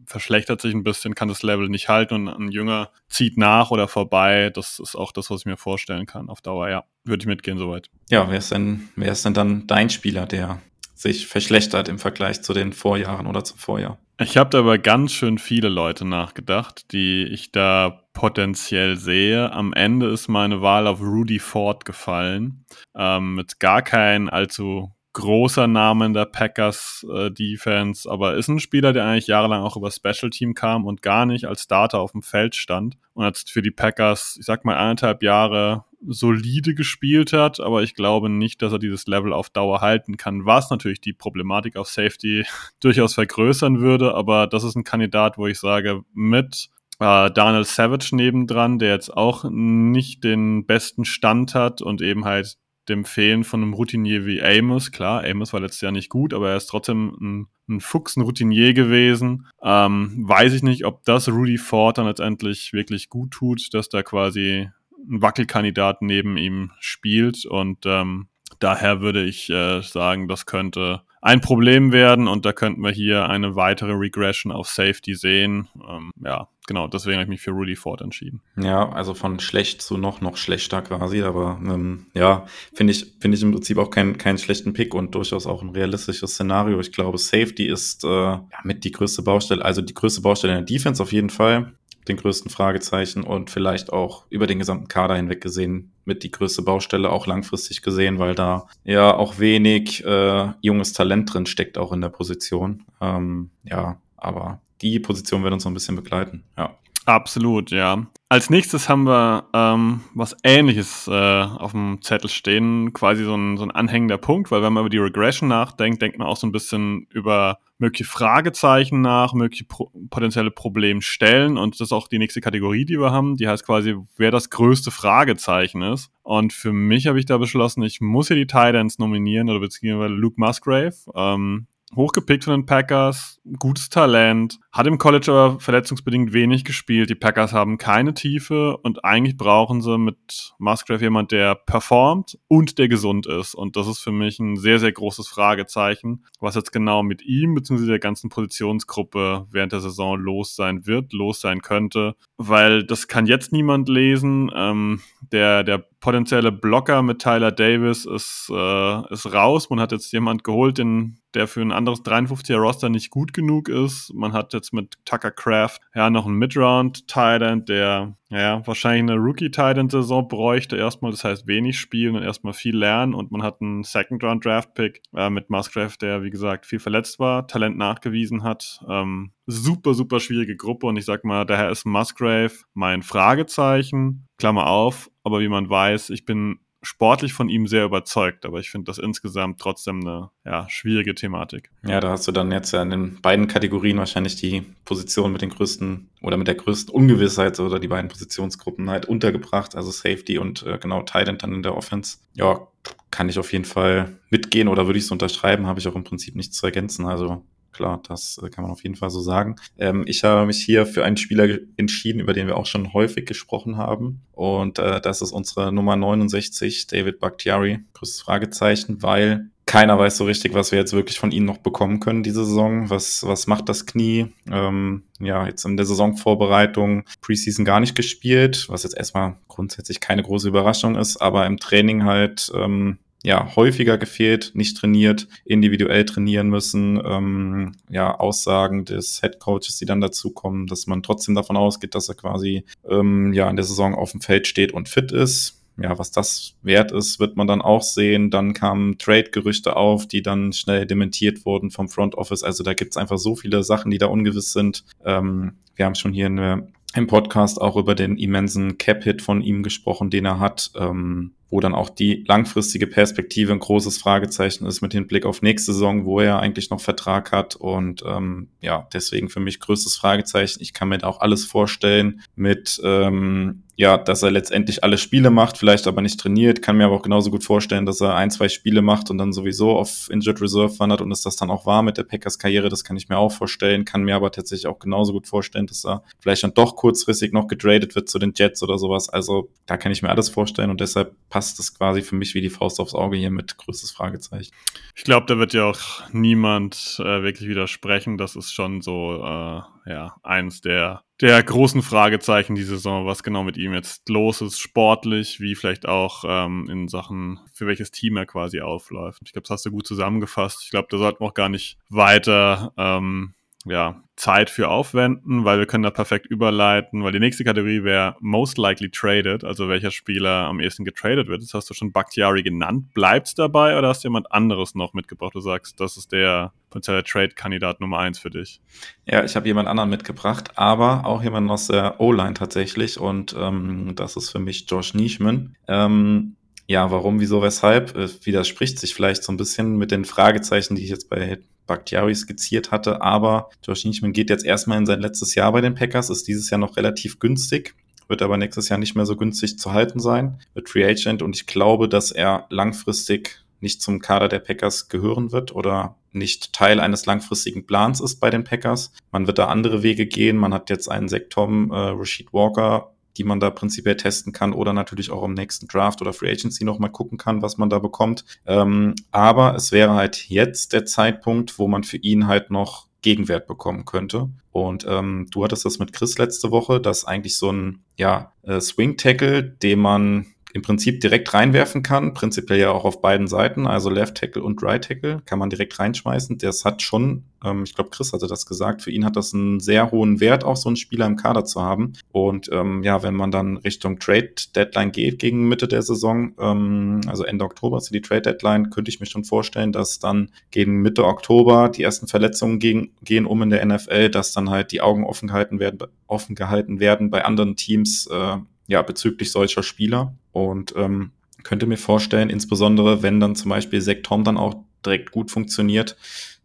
[0.06, 3.88] verschlechtert sich ein bisschen, kann das Level nicht halten und ein Jünger zieht nach oder
[3.88, 4.50] vorbei.
[4.50, 6.68] Das ist auch das, was ich mir vorstellen kann auf Dauer.
[6.68, 7.88] Ja, würde ich mitgehen soweit.
[8.10, 10.60] Ja, wer ist denn, wer ist denn dann dein Spieler, der
[10.94, 13.98] sich verschlechtert im Vergleich zu den Vorjahren oder zum Vorjahr?
[14.18, 19.52] Ich habe da aber ganz schön viele Leute nachgedacht, die ich da potenziell sehe.
[19.52, 22.64] Am Ende ist meine Wahl auf Rudy Ford gefallen.
[22.94, 28.60] Ähm, mit gar kein allzu großer Name in der Packers äh, Defense, aber ist ein
[28.60, 32.12] Spieler, der eigentlich jahrelang auch über Special Team kam und gar nicht als Starter auf
[32.12, 37.32] dem Feld stand und hat für die Packers, ich sag mal, eineinhalb Jahre solide gespielt
[37.32, 41.00] hat, aber ich glaube nicht, dass er dieses Level auf Dauer halten kann, was natürlich
[41.00, 42.44] die Problematik auf Safety
[42.80, 46.70] durchaus vergrößern würde, aber das ist ein Kandidat, wo ich sage, mit
[47.02, 52.56] äh, Daniel Savage nebendran, der jetzt auch nicht den besten Stand hat und eben halt
[52.88, 54.90] dem Fehlen von einem Routinier wie Amos.
[54.90, 58.22] Klar, Amos war letztes Jahr nicht gut, aber er ist trotzdem ein, ein Fuchs, ein
[58.22, 59.46] Routinier gewesen.
[59.62, 64.02] Ähm, weiß ich nicht, ob das Rudy Ford dann letztendlich wirklich gut tut, dass da
[64.02, 64.68] quasi
[65.08, 68.28] ein Wackelkandidat neben ihm spielt und ähm,
[68.60, 73.28] daher würde ich äh, sagen, das könnte ein Problem werden und da könnten wir hier
[73.28, 75.68] eine weitere Regression auf Safety sehen.
[75.88, 78.42] Ähm, ja, genau, deswegen habe ich mich für Rudy Ford entschieden.
[78.56, 83.36] Ja, also von schlecht zu noch, noch schlechter quasi, aber ähm, ja, finde ich, finde
[83.36, 86.80] ich im Prinzip auch keinen keinen schlechten Pick und durchaus auch ein realistisches Szenario.
[86.80, 90.66] Ich glaube, Safety ist äh, ja, mit die größte Baustelle, also die größte Baustelle in
[90.66, 91.72] der Defense auf jeden Fall
[92.08, 96.62] den größten Fragezeichen und vielleicht auch über den gesamten Kader hinweg gesehen mit die größte
[96.62, 101.92] Baustelle auch langfristig gesehen, weil da ja auch wenig äh, junges Talent drin steckt, auch
[101.92, 102.84] in der Position.
[103.00, 106.76] Ähm, ja, aber die Position wird uns noch ein bisschen begleiten, ja.
[107.04, 108.06] Absolut, ja.
[108.32, 113.58] Als nächstes haben wir ähm, was Ähnliches äh, auf dem Zettel stehen, quasi so ein,
[113.58, 116.46] so ein anhängender Punkt, weil wenn man über die Regression nachdenkt, denkt man auch so
[116.46, 122.18] ein bisschen über mögliche Fragezeichen nach, mögliche pro potenzielle Problemstellen und das ist auch die
[122.18, 126.10] nächste Kategorie, die wir haben, die heißt quasi, wer das größte Fragezeichen ist.
[126.22, 130.14] Und für mich habe ich da beschlossen, ich muss hier die Titans nominieren oder beziehungsweise
[130.14, 130.94] Luke Musgrave.
[131.14, 137.10] Ähm, hochgepickt von den Packers, gutes Talent, hat im College aber verletzungsbedingt wenig gespielt.
[137.10, 142.78] Die Packers haben keine Tiefe und eigentlich brauchen sie mit Musgrave jemand, der performt und
[142.78, 143.54] der gesund ist.
[143.54, 147.54] Und das ist für mich ein sehr, sehr großes Fragezeichen, was jetzt genau mit ihm
[147.54, 147.86] bzw.
[147.86, 153.26] der ganzen Positionsgruppe während der Saison los sein wird, los sein könnte, weil das kann
[153.26, 154.50] jetzt niemand lesen.
[154.54, 159.70] Ähm, der, der potenzielle Blocker mit Tyler Davis ist, äh, ist raus.
[159.70, 163.68] Man hat jetzt jemand geholt, den, der für ein anderes 53er Roster nicht gut genug
[163.68, 164.12] ist.
[164.12, 170.26] Man hat jetzt mit Tucker Craft ja noch einen Midround-Titan, der ja, wahrscheinlich eine Rookie-Titan-Saison
[170.26, 173.12] bräuchte erstmal, das heißt wenig spielen und erstmal viel lernen.
[173.12, 177.76] Und man hat einen Second-Round-Draft-Pick äh, mit Musgrave, der wie gesagt viel verletzt war, Talent
[177.76, 178.80] nachgewiesen hat.
[178.88, 180.86] Ähm, super, super schwierige Gruppe.
[180.86, 186.08] Und ich sag mal, daher ist Musgrave mein Fragezeichen, Klammer auf, aber wie man weiß,
[186.10, 190.68] ich bin sportlich von ihm sehr überzeugt, aber ich finde das insgesamt trotzdem eine ja,
[190.68, 191.70] schwierige Thematik.
[191.86, 195.42] Ja, da hast du dann jetzt ja in den beiden Kategorien wahrscheinlich die Position mit
[195.42, 200.38] den größten oder mit der größten Ungewissheit oder die beiden Positionsgruppen halt untergebracht, also Safety
[200.38, 202.18] und äh, genau Titan dann in der Offense.
[202.34, 202.66] Ja,
[203.12, 206.04] kann ich auf jeden Fall mitgehen oder würde ich es unterschreiben, habe ich auch im
[206.04, 207.06] Prinzip nichts zu ergänzen.
[207.06, 209.56] Also klar, das äh, kann man auf jeden Fall so sagen.
[209.78, 213.26] Ähm, ich habe mich hier für einen Spieler entschieden, über den wir auch schon häufig
[213.26, 214.22] gesprochen haben.
[214.32, 217.80] Und äh, das ist unsere Nummer 69, David Bakhtiari.
[217.94, 222.00] Größtes Fragezeichen, weil keiner weiß so richtig, was wir jetzt wirklich von ihm noch bekommen
[222.00, 222.90] können diese Saison.
[222.90, 224.26] Was, was macht das Knie?
[224.50, 230.22] Ähm, ja, jetzt in der Saisonvorbereitung Preseason gar nicht gespielt, was jetzt erstmal grundsätzlich keine
[230.22, 236.48] große Überraschung ist, aber im Training halt ähm, ja, häufiger gefehlt, nicht trainiert, individuell trainieren
[236.48, 241.56] müssen, ähm, ja, Aussagen des Head Coaches, die dann dazu kommen, dass man trotzdem davon
[241.56, 245.12] ausgeht, dass er quasi ähm, ja in der Saison auf dem Feld steht und fit
[245.12, 245.58] ist.
[245.80, 248.30] Ja, was das wert ist, wird man dann auch sehen.
[248.30, 252.42] Dann kamen Trade-Gerüchte auf, die dann schnell dementiert wurden vom Front Office.
[252.42, 254.84] Also da gibt's einfach so viele Sachen, die da ungewiss sind.
[255.02, 259.62] Ähm, wir haben schon hier eine im Podcast auch über den immensen Cap-Hit von ihm
[259.62, 260.72] gesprochen, den er hat.
[260.76, 265.74] Ähm, wo dann auch die langfristige Perspektive ein großes Fragezeichen ist mit Hinblick auf nächste
[265.74, 267.56] Saison, wo er eigentlich noch Vertrag hat.
[267.56, 270.62] Und ähm, ja, deswegen für mich größtes Fragezeichen.
[270.62, 275.56] Ich kann mir auch alles vorstellen mit ähm, ja, dass er letztendlich alle Spiele macht,
[275.56, 276.60] vielleicht aber nicht trainiert.
[276.60, 279.32] Kann mir aber auch genauso gut vorstellen, dass er ein, zwei Spiele macht und dann
[279.32, 282.68] sowieso auf Injured Reserve wandert und es das dann auch war mit der Packers Karriere.
[282.68, 283.84] Das kann ich mir auch vorstellen.
[283.84, 287.48] Kann mir aber tatsächlich auch genauso gut vorstellen, dass er vielleicht dann doch kurzfristig noch
[287.48, 289.08] getradet wird zu den Jets oder sowas.
[289.08, 292.40] Also da kann ich mir alles vorstellen und deshalb passt es quasi für mich wie
[292.40, 294.52] die Faust aufs Auge hier mit größtes Fragezeichen.
[294.94, 295.80] Ich glaube, da wird ja auch
[296.12, 298.18] niemand äh, wirklich widersprechen.
[298.18, 303.44] Das ist schon so, äh, ja, eins der der großen Fragezeichen die Saison, was genau
[303.44, 308.16] mit ihm jetzt los ist, sportlich, wie vielleicht auch ähm, in Sachen, für welches Team
[308.16, 309.22] er quasi aufläuft.
[309.24, 310.62] Ich glaube, das hast du gut zusammengefasst.
[310.64, 315.58] Ich glaube, da sollten wir auch gar nicht weiter ähm, ja, Zeit für aufwenden, weil
[315.58, 319.90] wir können da perfekt überleiten, weil die nächste Kategorie wäre most likely traded, also welcher
[319.90, 321.42] Spieler am ehesten getradet wird.
[321.42, 322.92] Das hast du schon Bakhtiari genannt.
[322.94, 325.34] Bleibt's dabei oder hast du jemand anderes noch mitgebracht?
[325.34, 328.60] Du sagst, das ist der potenzielle Trade-Kandidat Nummer eins für dich.
[329.06, 333.92] Ja, ich habe jemand anderen mitgebracht, aber auch jemanden aus der O-Line tatsächlich und ähm,
[333.96, 335.56] das ist für mich Josh Nischman.
[335.68, 337.96] Ähm, ja, warum, wieso, weshalb?
[337.96, 342.14] Es widerspricht sich vielleicht so ein bisschen mit den Fragezeichen, die ich jetzt bei Bakhtiari
[342.14, 343.02] skizziert hatte.
[343.02, 346.50] Aber Josh Nischman geht jetzt erstmal in sein letztes Jahr bei den Packers, ist dieses
[346.50, 347.74] Jahr noch relativ günstig,
[348.08, 351.36] wird aber nächstes Jahr nicht mehr so günstig zu halten sein, wird Free Agent und
[351.36, 356.80] ich glaube, dass er langfristig nicht zum Kader der Packers gehören wird oder nicht Teil
[356.80, 358.92] eines langfristigen Plans ist bei den Packers.
[359.12, 360.36] Man wird da andere Wege gehen.
[360.36, 364.72] Man hat jetzt einen Sektom, äh, Rashid Walker die man da prinzipiell testen kann oder
[364.72, 368.24] natürlich auch im nächsten Draft oder Free Agency nochmal gucken kann, was man da bekommt.
[368.46, 373.46] Ähm, aber es wäre halt jetzt der Zeitpunkt, wo man für ihn halt noch Gegenwert
[373.46, 374.30] bekommen könnte.
[374.52, 378.60] Und ähm, du hattest das mit Chris letzte Woche, dass eigentlich so ein ja, äh,
[378.60, 383.66] Swing Tackle, den man im Prinzip direkt reinwerfen kann, prinzipiell ja auch auf beiden Seiten,
[383.66, 386.38] also Left Tackle und Right Tackle, kann man direkt reinschmeißen.
[386.38, 389.60] Das hat schon, ähm, ich glaube, Chris hatte das gesagt, für ihn hat das einen
[389.60, 391.94] sehr hohen Wert, auch so einen Spieler im Kader zu haben.
[392.12, 397.00] Und ähm, ja, wenn man dann Richtung Trade Deadline geht gegen Mitte der Saison, ähm,
[397.06, 400.82] also Ende Oktober ist die Trade Deadline, könnte ich mir schon vorstellen, dass dann gegen
[400.82, 404.82] Mitte Oktober die ersten Verletzungen gegen, gehen um in der NFL, dass dann halt die
[404.82, 408.36] Augen offen gehalten werden, offen gehalten werden bei anderen Teams, äh,
[408.66, 410.14] ja, bezüglich solcher Spieler.
[410.32, 415.30] Und ähm, könnte mir vorstellen, insbesondere wenn dann zum Beispiel Sektom dann auch direkt gut
[415.30, 415.96] funktioniert,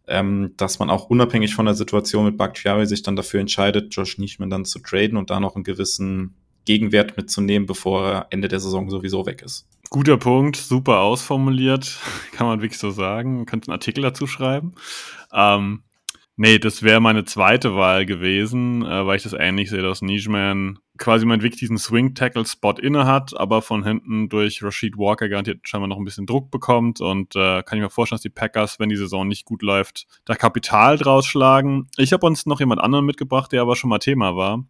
[0.06, 4.18] ähm, dass man auch unabhängig von der Situation mit Bakhtiari sich dann dafür entscheidet, Josh
[4.18, 8.60] Nischman dann zu traden und da noch einen gewissen Gegenwert mitzunehmen, bevor er Ende der
[8.60, 9.66] Saison sowieso weg ist.
[9.90, 11.98] Guter Punkt, super ausformuliert,
[12.32, 13.46] kann man wirklich so sagen.
[13.46, 14.72] Könnte einen Artikel dazu schreiben.
[15.32, 15.82] Ähm,
[16.40, 20.78] Nee, das wäre meine zweite Wahl gewesen, äh, weil ich das ähnlich sehe, dass Nijman
[20.96, 25.88] quasi mein wirklich diesen Swing-Tackle-Spot inne hat, aber von hinten durch Rashid Walker garantiert scheinbar
[25.88, 28.88] noch ein bisschen Druck bekommt und äh, kann ich mir vorstellen, dass die Packers, wenn
[28.88, 31.88] die Saison nicht gut läuft, da Kapital draus schlagen.
[31.96, 34.64] Ich habe uns noch jemand anderen mitgebracht, der aber schon mal Thema war.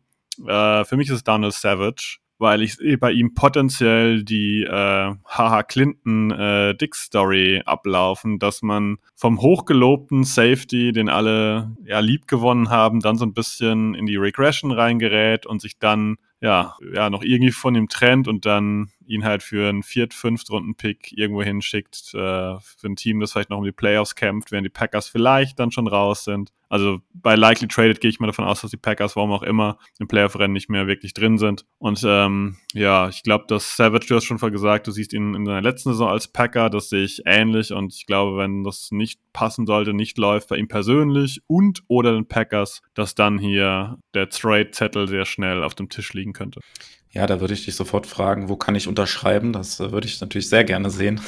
[0.47, 5.15] Äh, für mich ist es Donald Savage weil ich sehe bei ihm potenziell die äh,
[5.25, 12.29] Haha Clinton äh, Dick Story ablaufen, dass man vom hochgelobten Safety, den alle ja lieb
[12.29, 17.11] gewonnen haben, dann so ein bisschen in die Regression reingerät und sich dann ja, ja,
[17.11, 22.15] noch irgendwie von dem Trend und dann ihn halt für einen Viert-, Fünft-Runden-Pick irgendwo hinschickt,
[22.15, 25.59] äh, für ein Team, das vielleicht noch um die Playoffs kämpft, während die Packers vielleicht
[25.59, 26.53] dann schon raus sind.
[26.69, 29.79] Also bei Likely Traded gehe ich mal davon aus, dass die Packers, warum auch immer,
[29.99, 31.65] im Playoff-Rennen nicht mehr wirklich drin sind.
[31.79, 35.35] Und ähm, ja, ich glaube, dass Savage, du hast schon vorher gesagt, du siehst ihn
[35.35, 38.91] in seiner letzten Saison als Packer, das sehe ich ähnlich und ich glaube, wenn das
[38.91, 43.99] nicht passen sollte, nicht läuft bei ihm persönlich und oder den Packers, dass dann hier
[44.15, 46.61] der Trade-Zettel sehr schnell auf dem Tisch liegen könnte.
[47.11, 49.53] Ja, da würde ich dich sofort fragen, wo kann ich unterschreiben?
[49.53, 51.21] Das äh, würde ich natürlich sehr gerne sehen.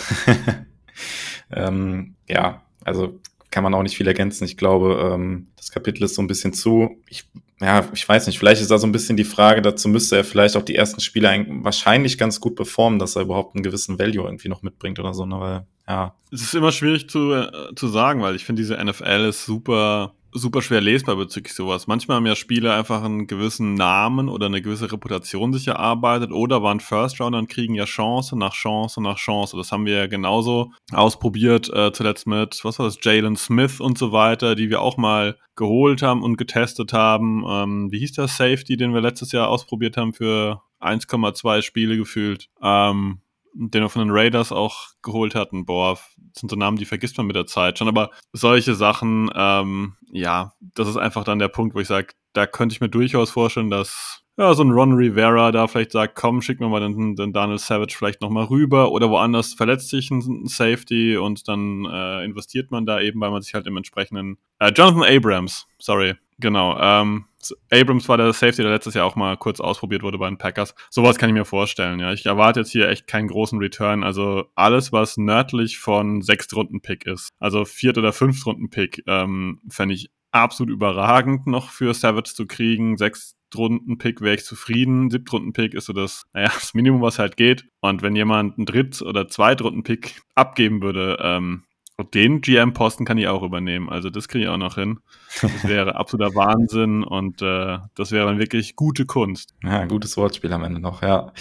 [1.51, 3.19] ähm, ja, also
[3.51, 4.45] kann man auch nicht viel ergänzen.
[4.45, 7.03] Ich glaube, ähm, das Kapitel ist so ein bisschen zu.
[7.09, 7.29] Ich,
[7.61, 10.25] ja, ich weiß nicht, vielleicht ist da so ein bisschen die Frage, dazu müsste er
[10.25, 14.25] vielleicht auch die ersten Spiele wahrscheinlich ganz gut performen, dass er überhaupt einen gewissen Value
[14.25, 15.41] irgendwie noch mitbringt oder so, ne?
[15.41, 16.15] weil, ja.
[16.33, 20.15] Es ist immer schwierig zu, äh, zu sagen, weil ich finde, diese NFL ist super
[20.33, 21.87] super schwer lesbar bezüglich sowas.
[21.87, 26.63] Manchmal haben ja Spieler einfach einen gewissen Namen oder eine gewisse Reputation sich erarbeitet oder
[26.63, 29.57] waren First Rounder und kriegen ja Chance nach Chance nach Chance.
[29.57, 33.99] Das haben wir ja genauso ausprobiert, äh, zuletzt mit, was war das, Jalen Smith und
[33.99, 37.45] so weiter, die wir auch mal geholt haben und getestet haben.
[37.49, 42.49] Ähm, wie hieß der Safety, den wir letztes Jahr ausprobiert haben für 1,2 Spiele gefühlt?
[42.63, 43.21] Ähm,
[43.55, 45.65] den wir von den Raiders auch geholt hatten.
[45.65, 45.99] Boah,
[46.37, 47.89] sind so Namen, die vergisst man mit der Zeit schon.
[47.89, 52.47] Aber solche Sachen, ähm, ja, das ist einfach dann der Punkt, wo ich sage, da
[52.47, 56.41] könnte ich mir durchaus vorstellen, dass ja, so ein Ron Rivera da vielleicht sagt, komm,
[56.41, 60.47] schick mir mal den, den Daniel Savage vielleicht nochmal rüber oder woanders verletzt sich ein
[60.47, 64.73] Safety und dann äh, investiert man da eben, weil man sich halt im entsprechenden äh,
[64.73, 67.27] Jonathan Abrams, sorry, genau, ähm,
[67.71, 70.75] Abrams war der Safety, der letztes Jahr auch mal kurz ausprobiert wurde bei den Packers.
[70.91, 72.13] Sowas kann ich mir vorstellen, ja.
[72.13, 74.05] Ich erwarte jetzt hier echt keinen großen Return.
[74.05, 80.73] Also alles, was nördlich von Sechstrunden-Pick ist, also Viert- oder Fünftrunden-Pick, ähm, fände ich absolut
[80.73, 82.97] überragend noch für Savage zu kriegen.
[82.97, 85.11] Sechs Runden-Pick wäre ich zufrieden.
[85.11, 87.67] Siebtrunden-Pick ist so das, naja, das Minimum, was halt geht.
[87.81, 91.65] Und wenn jemand einen Dritt- oder Zweitrunden-Pick abgeben würde, ähm,
[92.03, 93.89] den GM-Posten kann ich auch übernehmen.
[93.89, 95.01] Also das kriege ich auch noch hin.
[95.43, 99.55] Das wäre absoluter Wahnsinn und äh, das wäre dann wirklich gute Kunst.
[99.63, 101.33] Ja, gutes Wortspiel am Ende noch, ja.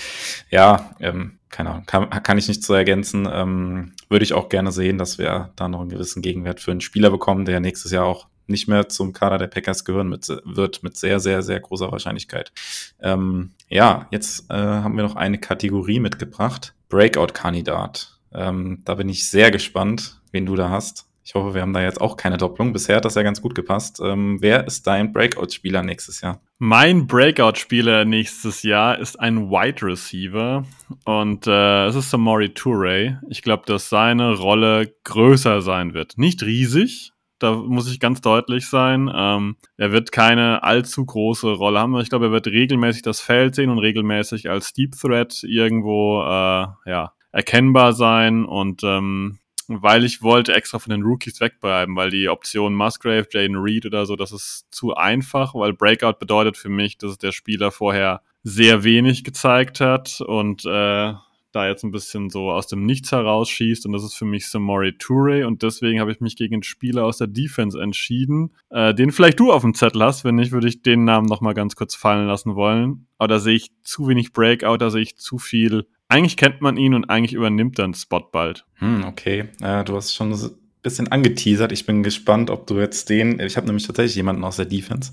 [0.50, 3.28] Ja, ähm, keine Ahnung, kann, kann ich nicht so ergänzen.
[3.32, 6.82] Ähm, würde ich auch gerne sehen, dass wir da noch einen gewissen Gegenwert für einen
[6.82, 10.84] Spieler bekommen, der nächstes Jahr auch nicht mehr zum Kader der Packers gehören mit, wird,
[10.84, 12.52] mit sehr, sehr, sehr großer Wahrscheinlichkeit.
[13.00, 16.74] Ähm, ja, jetzt äh, haben wir noch eine Kategorie mitgebracht.
[16.90, 18.20] Breakout-Kandidat.
[18.34, 21.10] Ähm, da bin ich sehr gespannt, wen du da hast.
[21.24, 22.74] Ich hoffe, wir haben da jetzt auch keine Doppelung.
[22.74, 24.00] Bisher hat das ja ganz gut gepasst.
[24.04, 26.42] Ähm, wer ist dein Breakout-Spieler nächstes Jahr?
[26.58, 30.66] Mein Breakout-Spieler nächstes Jahr ist ein Wide Receiver
[31.06, 33.22] und äh, es ist Samori Toure.
[33.30, 36.18] Ich glaube, dass seine Rolle größer sein wird.
[36.18, 39.10] Nicht riesig, da muss ich ganz deutlich sein.
[39.14, 41.98] Ähm, er wird keine allzu große Rolle haben.
[42.00, 46.68] Ich glaube, er wird regelmäßig das Feld sehen und regelmäßig als Deep Threat irgendwo äh,
[46.86, 48.46] ja, erkennbar sein.
[48.46, 49.40] Und ähm,
[49.70, 54.06] weil ich wollte extra von den Rookies wegbleiben, weil die Option Musgrave, Jaden Reed oder
[54.06, 58.84] so, das ist zu einfach, weil Breakout bedeutet für mich, dass der Spieler vorher sehr
[58.84, 61.14] wenig gezeigt hat und äh,
[61.52, 64.98] da jetzt ein bisschen so aus dem Nichts herausschießt und das ist für mich Samori
[64.98, 69.12] Toure und deswegen habe ich mich gegen einen Spieler aus der Defense entschieden, äh, den
[69.12, 71.96] vielleicht du auf dem Zettel hast, wenn nicht, würde ich den Namen nochmal ganz kurz
[71.96, 75.88] fallen lassen wollen, aber da sehe ich zu wenig Breakout, da sehe ich zu viel,
[76.10, 78.66] eigentlich kennt man ihn und eigentlich übernimmt er einen Spot bald.
[78.76, 80.50] Hm, okay, äh, du hast schon ein
[80.82, 81.72] bisschen angeteasert.
[81.72, 85.12] Ich bin gespannt, ob du jetzt den, ich habe nämlich tatsächlich jemanden aus der Defense,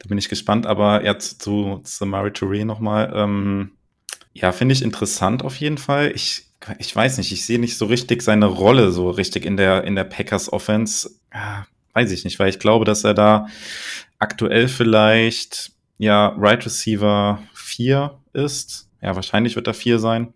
[0.00, 3.70] da bin ich gespannt, aber jetzt zu, zu Samari Touré nochmal, ähm,
[4.34, 6.10] ja, finde ich interessant auf jeden Fall.
[6.14, 6.46] Ich,
[6.78, 9.94] ich weiß nicht, ich sehe nicht so richtig seine Rolle so richtig in der, in
[9.94, 11.10] der Packers Offense.
[11.32, 13.46] Ja, weiß ich nicht, weil ich glaube, dass er da
[14.18, 18.88] aktuell vielleicht, ja, Right Receiver 4 ist.
[19.02, 20.32] Ja, wahrscheinlich wird er 4 sein.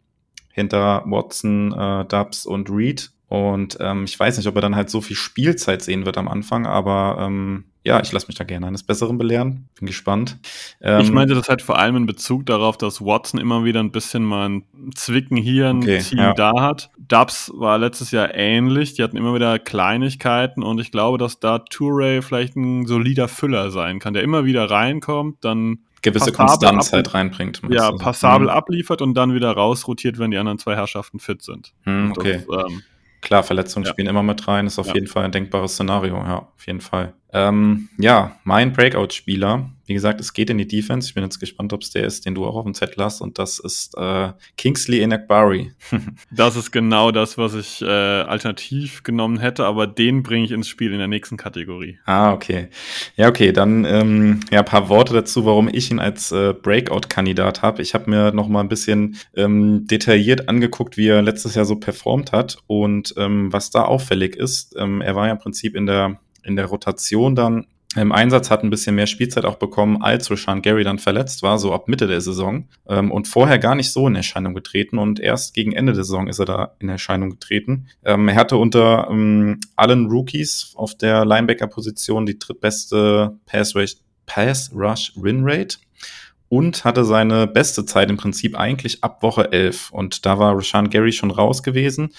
[0.53, 3.11] Hinter Watson, äh, Dubs und Reed.
[3.29, 6.29] Und ähm, ich weiß nicht, ob er dann halt so viel Spielzeit sehen wird am
[6.29, 9.69] Anfang, aber ähm, ja, ich lasse mich da gerne eines Besseren belehren.
[9.79, 10.39] Bin gespannt.
[10.81, 13.93] Ähm, ich meinte das halt vor allem in Bezug darauf, dass Watson immer wieder ein
[13.93, 16.35] bisschen mal ein Zwicken hier, ein okay, Team ja.
[16.35, 16.91] da hat.
[16.99, 18.95] Dubs war letztes Jahr ähnlich.
[18.95, 23.71] Die hatten immer wieder Kleinigkeiten und ich glaube, dass da Touré vielleicht ein solider Füller
[23.71, 27.61] sein kann, der immer wieder reinkommt, dann gewisse Konstanz halt reinbringt.
[27.69, 28.55] Ja, passabel mhm.
[28.55, 31.73] abliefert und dann wieder rausrotiert, wenn die anderen zwei Herrschaften fit sind.
[31.85, 32.45] Mhm, okay.
[32.49, 32.83] Das, ähm,
[33.23, 33.91] Klar, Verletzungen ja.
[33.91, 34.95] spielen immer mit rein, ist auf ja.
[34.95, 37.15] jeden Fall ein denkbares Szenario, ja, auf jeden Fall.
[37.33, 41.09] Ähm, ja, mein Breakout-Spieler, wie gesagt, es geht in die Defense.
[41.09, 43.21] Ich bin jetzt gespannt, ob es der ist, den du auch auf dem Zettel hast.
[43.21, 45.73] Und das ist äh, Kingsley Enakbari.
[46.31, 50.69] das ist genau das, was ich äh, alternativ genommen hätte, aber den bringe ich ins
[50.69, 51.99] Spiel in der nächsten Kategorie.
[52.05, 52.69] Ah, okay.
[53.17, 57.83] Ja, okay, dann ähm, ja, paar Worte dazu, warum ich ihn als äh, Breakout-Kandidat habe.
[57.83, 61.77] Ich habe mir noch mal ein bisschen ähm, detailliert angeguckt, wie er letztes Jahr so
[61.77, 64.75] performt hat und ähm, was da auffällig ist.
[64.77, 67.67] Ähm, er war ja im Prinzip in der in der Rotation dann
[67.97, 71.59] im Einsatz hat ein bisschen mehr Spielzeit auch bekommen, als Rashan Gary dann verletzt war,
[71.59, 72.69] so ab Mitte der Saison.
[72.89, 76.29] Ähm, und vorher gar nicht so in Erscheinung getreten und erst gegen Ende der Saison
[76.29, 77.89] ist er da in Erscheinung getreten.
[78.05, 84.73] Ähm, er hatte unter ähm, allen Rookies auf der Linebacker-Position die drittbeste Pass-Rush Pass
[86.49, 89.91] und hatte seine beste Zeit im Prinzip eigentlich ab Woche 11.
[89.91, 92.11] Und da war Rashan Gary schon raus gewesen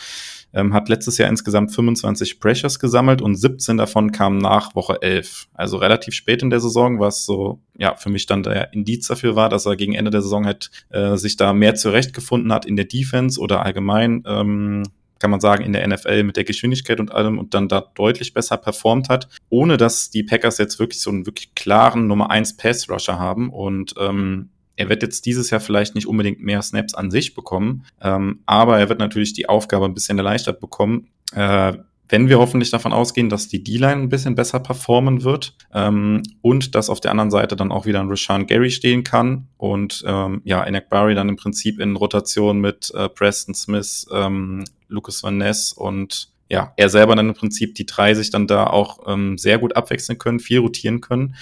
[0.53, 5.47] ähm, hat letztes Jahr insgesamt 25 Pressures gesammelt und 17 davon kamen nach Woche 11.
[5.53, 9.35] Also relativ spät in der Saison, was so, ja, für mich dann der Indiz dafür
[9.35, 12.75] war, dass er gegen Ende der Saison halt äh, sich da mehr zurechtgefunden hat in
[12.75, 14.83] der Defense oder allgemein, ähm,
[15.19, 18.33] kann man sagen, in der NFL mit der Geschwindigkeit und allem und dann da deutlich
[18.33, 22.57] besser performt hat, ohne dass die Packers jetzt wirklich so einen wirklich klaren Nummer 1
[22.57, 26.93] Pass Rusher haben und ähm, er wird jetzt dieses Jahr vielleicht nicht unbedingt mehr Snaps
[26.93, 31.07] an sich bekommen, ähm, aber er wird natürlich die Aufgabe ein bisschen erleichtert bekommen.
[31.33, 31.73] Äh,
[32.09, 36.75] wenn wir hoffentlich davon ausgehen, dass die D-Line ein bisschen besser performen wird ähm, und
[36.75, 40.41] dass auf der anderen Seite dann auch wieder ein Rashawn Gary stehen kann und ähm,
[40.45, 45.37] ja, Enak Barry dann im Prinzip in Rotation mit äh, Preston Smith, ähm, Lucas Van
[45.37, 49.37] Ness und ja, er selber dann im Prinzip die drei sich dann da auch ähm,
[49.37, 51.35] sehr gut abwechseln können, viel rotieren können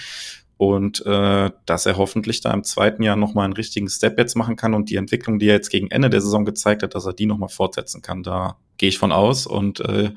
[0.56, 4.56] und äh, dass er hoffentlich da im zweiten Jahr nochmal einen richtigen Step jetzt machen
[4.56, 7.12] kann und die Entwicklung, die er jetzt gegen Ende der Saison gezeigt hat, dass er
[7.12, 8.22] die nochmal fortsetzen kann.
[8.22, 10.12] Da gehe ich von aus und äh,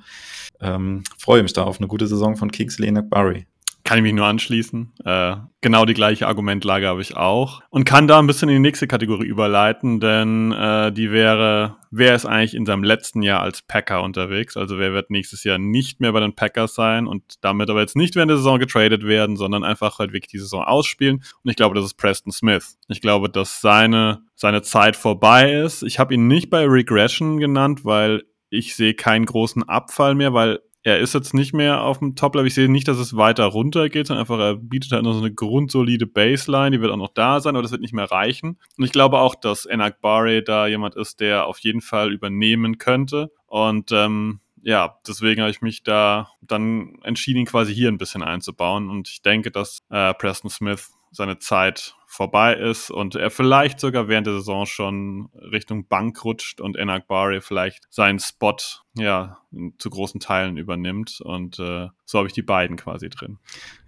[0.62, 3.48] ähm, freue mich da auf eine gute Saison von Kingsley Enagbari.
[3.90, 4.94] Kann ich mich nur anschließen.
[5.04, 7.64] Äh, genau die gleiche Argumentlage habe ich auch.
[7.72, 12.14] Und kann da ein bisschen in die nächste Kategorie überleiten, denn äh, die wäre, wer
[12.14, 14.58] ist eigentlich in seinem letzten Jahr als Packer unterwegs?
[14.58, 17.96] Also wer wird nächstes Jahr nicht mehr bei den Packers sein und damit aber jetzt
[17.96, 21.24] nicht während der Saison getradet werden, sondern einfach halt wirklich die Saison ausspielen.
[21.44, 22.78] Und ich glaube, das ist Preston Smith.
[22.90, 25.82] Ich glaube, dass seine, seine Zeit vorbei ist.
[25.82, 28.22] Ich habe ihn nicht bei Regression genannt, weil
[28.52, 32.48] ich sehe keinen großen Abfall mehr, weil er ist jetzt nicht mehr auf dem Top-Level.
[32.48, 35.20] Ich sehe nicht, dass es weiter runter geht, sondern einfach, er bietet halt noch so
[35.20, 38.58] eine grundsolide Baseline, die wird auch noch da sein, aber das wird nicht mehr reichen.
[38.78, 42.78] Und ich glaube auch, dass Enak Barre da jemand ist, der auf jeden Fall übernehmen
[42.78, 43.32] könnte.
[43.48, 48.24] Und ähm, ja, deswegen habe ich mich da dann entschieden, ihn quasi hier ein bisschen
[48.24, 48.90] einzubauen.
[48.90, 54.08] Und ich denke, dass äh, Preston Smith seine Zeit vorbei ist und er vielleicht sogar
[54.08, 58.58] während der Saison schon Richtung Bank rutscht und Enak Barre vielleicht seinen Spot
[58.96, 59.38] ja
[59.78, 63.38] zu großen Teilen übernimmt und äh, so habe ich die beiden quasi drin.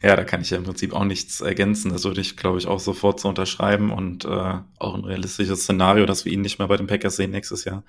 [0.03, 1.91] Ja, da kann ich ja im Prinzip auch nichts ergänzen.
[1.91, 6.05] Das würde ich, glaube ich, auch sofort so unterschreiben und äh, auch ein realistisches Szenario,
[6.05, 7.83] dass wir ihn nicht mehr bei den Packers sehen nächstes Jahr.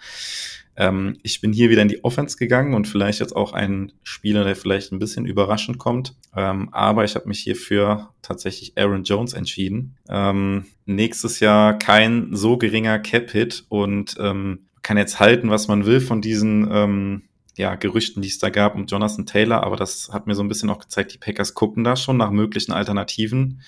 [0.76, 4.44] Ähm, ich bin hier wieder in die Offense gegangen und vielleicht jetzt auch ein Spieler,
[4.44, 6.14] der vielleicht ein bisschen überraschend kommt.
[6.34, 9.96] Ähm, aber ich habe mich hier für tatsächlich Aaron Jones entschieden.
[10.22, 16.00] Ähm, nächstes Jahr kein so geringer Cap-Hit und ähm, kann jetzt halten, was man will
[16.00, 17.22] von diesen ähm,
[17.56, 20.48] ja, Gerüchten, die es da gab um Jonathan Taylor, aber das hat mir so ein
[20.48, 23.62] bisschen auch gezeigt, die Packers gucken da schon nach möglichen Alternativen.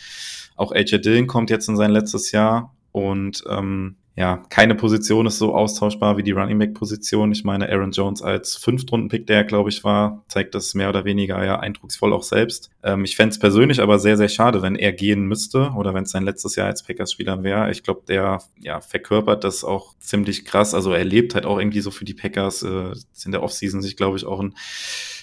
[0.56, 5.38] Auch AJ Dillon kommt jetzt in sein letztes Jahr und ähm, ja, keine Position ist
[5.38, 7.32] so austauschbar wie die Running Back Position.
[7.32, 11.44] Ich meine, Aaron Jones als Fünftrunden-Pick, der glaube ich war, zeigt das mehr oder weniger
[11.44, 12.70] ja eindrucksvoll auch selbst.
[12.84, 16.04] Ähm, ich fände es persönlich aber sehr, sehr schade, wenn er gehen müsste oder wenn
[16.04, 17.72] es sein letztes Jahr als Packers-Spieler wäre.
[17.72, 20.74] Ich glaube, der ja, verkörpert das auch ziemlich krass.
[20.74, 22.92] Also er lebt halt auch irgendwie so für die Packers, äh,
[23.24, 24.54] in der Offseason sich, glaube ich, auch ein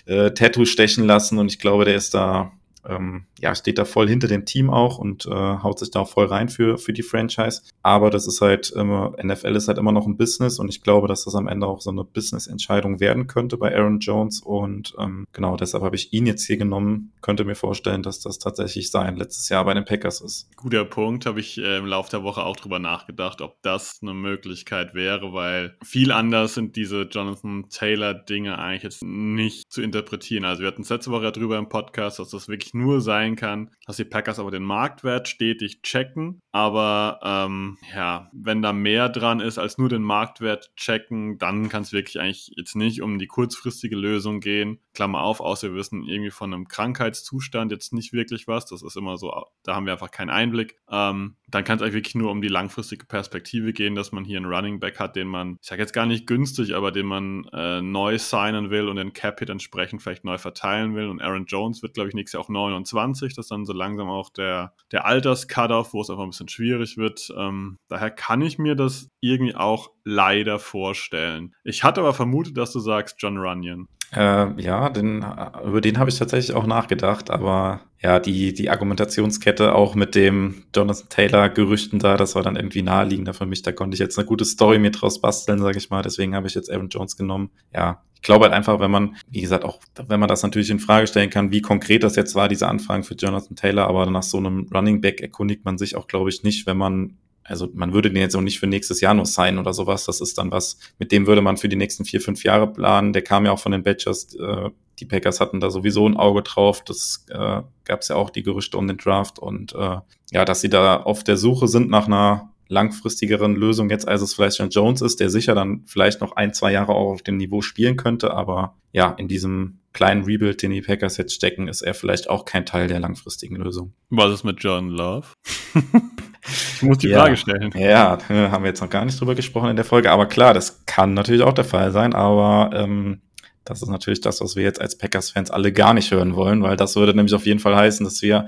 [0.05, 2.51] äh, Tattoo stechen lassen und ich glaube, der ist da
[2.87, 6.25] ähm, ja, steht da voll hinter dem Team auch und äh, haut sich da voll
[6.25, 7.61] rein für, für die Franchise.
[7.83, 11.07] Aber das ist halt immer, NFL ist halt immer noch ein Business und ich glaube,
[11.07, 14.41] dass das am Ende auch so eine Business-Entscheidung werden könnte bei Aaron Jones.
[14.41, 17.11] Und ähm, genau, deshalb habe ich ihn jetzt hier genommen.
[17.21, 20.49] Könnte mir vorstellen, dass das tatsächlich sein letztes Jahr bei den Packers ist.
[20.55, 24.13] Guter Punkt, habe ich äh, im Laufe der Woche auch drüber nachgedacht, ob das eine
[24.13, 30.45] Möglichkeit wäre, weil viel anders sind diese Jonathan Taylor-Dinge eigentlich jetzt nicht zu interpretieren.
[30.45, 33.35] Also wir hatten es letzte Woche ja drüber im Podcast, dass das wirklich nur sein
[33.35, 36.39] kann, dass die Packers aber den Marktwert stetig checken.
[36.51, 41.83] Aber ähm, ja, wenn da mehr dran ist als nur den Marktwert checken, dann kann
[41.83, 44.79] es wirklich eigentlich jetzt nicht um die kurzfristige Lösung gehen.
[44.93, 48.65] Klammer auf, außer wir wissen irgendwie von einem Krankheitszustand jetzt nicht wirklich was.
[48.65, 50.77] Das ist immer so, da haben wir einfach keinen Einblick.
[50.89, 54.37] Ähm, dann kann es eigentlich wirklich nur um die langfristige Perspektive gehen, dass man hier
[54.37, 57.45] einen Running Back hat, den man, ich sage jetzt gar nicht günstig, aber den man
[57.53, 61.07] äh, neu signen will und den Cap-Hit entsprechend vielleicht neu verteilen will.
[61.07, 63.33] Und Aaron Jones wird, glaube ich, nächstes Jahr auch 29.
[63.33, 66.97] Das ist dann so langsam auch der, der Alters-Cut-Off, wo es einfach ein bisschen schwierig
[66.97, 67.33] wird.
[67.37, 71.55] Ähm, daher kann ich mir das irgendwie auch leider vorstellen.
[71.63, 73.87] Ich hatte aber vermutet, dass du sagst John Runyon.
[74.13, 75.25] Äh, ja, den,
[75.65, 80.63] über den habe ich tatsächlich auch nachgedacht, aber ja, die, die Argumentationskette auch mit dem
[80.75, 83.61] Jonathan Taylor-Gerüchten da, das war dann irgendwie naheliegender für mich.
[83.61, 86.01] Da konnte ich jetzt eine gute Story mir draus basteln, sage ich mal.
[86.01, 87.51] Deswegen habe ich jetzt Aaron Jones genommen.
[87.73, 90.79] Ja, ich glaube halt einfach, wenn man, wie gesagt, auch wenn man das natürlich in
[90.79, 94.23] Frage stellen kann, wie konkret das jetzt war, diese Anfragen für Jonathan Taylor, aber nach
[94.23, 97.93] so einem Running Back erkundigt man sich auch, glaube ich, nicht, wenn man also man
[97.93, 100.05] würde den jetzt auch nicht für nächstes Jahr nur sein oder sowas.
[100.05, 103.13] Das ist dann was, mit dem würde man für die nächsten vier, fünf Jahre planen.
[103.13, 104.35] Der kam ja auch von den Badgers.
[104.35, 104.69] Äh,
[104.99, 106.83] die Packers hatten da sowieso ein Auge drauf.
[106.83, 109.39] Das äh, gab es ja auch die Gerüchte um den Draft.
[109.39, 109.97] Und äh,
[110.31, 114.33] ja, dass sie da auf der Suche sind nach einer langfristigeren Lösung jetzt, als es
[114.33, 117.37] vielleicht schon Jones ist, der sicher dann vielleicht noch ein, zwei Jahre auch auf dem
[117.37, 118.33] Niveau spielen könnte.
[118.33, 122.45] Aber ja, in diesem kleinen Rebuild, den die Packers jetzt stecken, ist er vielleicht auch
[122.45, 123.93] kein Teil der langfristigen Lösung.
[124.09, 125.27] Was ist mit John Love?
[126.45, 127.71] ich muss die ja, Frage stellen.
[127.75, 130.11] Ja, haben wir jetzt noch gar nicht drüber gesprochen in der Folge.
[130.11, 132.13] Aber klar, das kann natürlich auch der Fall sein.
[132.13, 133.21] Aber ähm,
[133.63, 136.75] das ist natürlich das, was wir jetzt als Packers-Fans alle gar nicht hören wollen, weil
[136.75, 138.47] das würde nämlich auf jeden Fall heißen, dass wir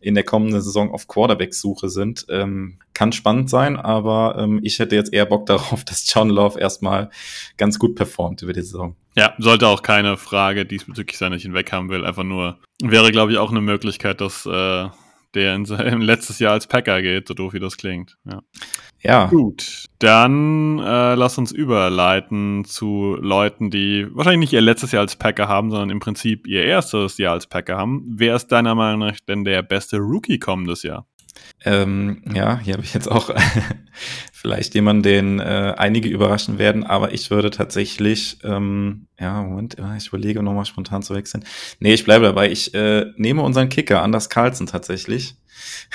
[0.00, 2.26] in der kommenden Saison auf Quarterback-Suche sind.
[2.28, 6.60] Ähm, kann spannend sein, aber ähm, ich hätte jetzt eher Bock darauf, dass John Love
[6.60, 7.10] erstmal
[7.56, 8.94] ganz gut performt über die Saison.
[9.16, 12.04] Ja, sollte auch keine Frage diesbezüglich sein, dass ich ihn weg haben will.
[12.04, 14.88] Einfach nur, wäre, glaube ich, auch eine Möglichkeit, dass äh,
[15.36, 18.16] der in seinem letztes Jahr als Packer geht, so doof wie das klingt.
[18.24, 18.42] Ja.
[19.02, 25.02] Ja, Gut, dann äh, lass uns überleiten zu Leuten, die wahrscheinlich nicht ihr letztes Jahr
[25.02, 28.04] als Packer haben, sondern im Prinzip ihr erstes Jahr als Packer haben.
[28.08, 31.06] Wer ist deiner Meinung nach denn der beste Rookie kommendes Jahr?
[31.64, 33.30] Ähm, ja, hier habe ich jetzt auch
[34.32, 40.08] vielleicht jemanden, den äh, einige überraschen werden, aber ich würde tatsächlich, ähm, ja, Moment, ich
[40.08, 41.44] überlege nochmal spontan zu wechseln.
[41.80, 42.50] Nee, ich bleibe dabei.
[42.50, 45.36] Ich äh, nehme unseren Kicker, Anders Carlsen tatsächlich.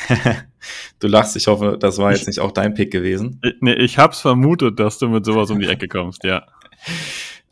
[0.99, 3.39] du lachst, ich hoffe, das war jetzt nicht auch dein Pick gewesen.
[3.43, 6.45] Ich, nee, ich hab's vermutet, dass du mit sowas um die Ecke kommst, ja.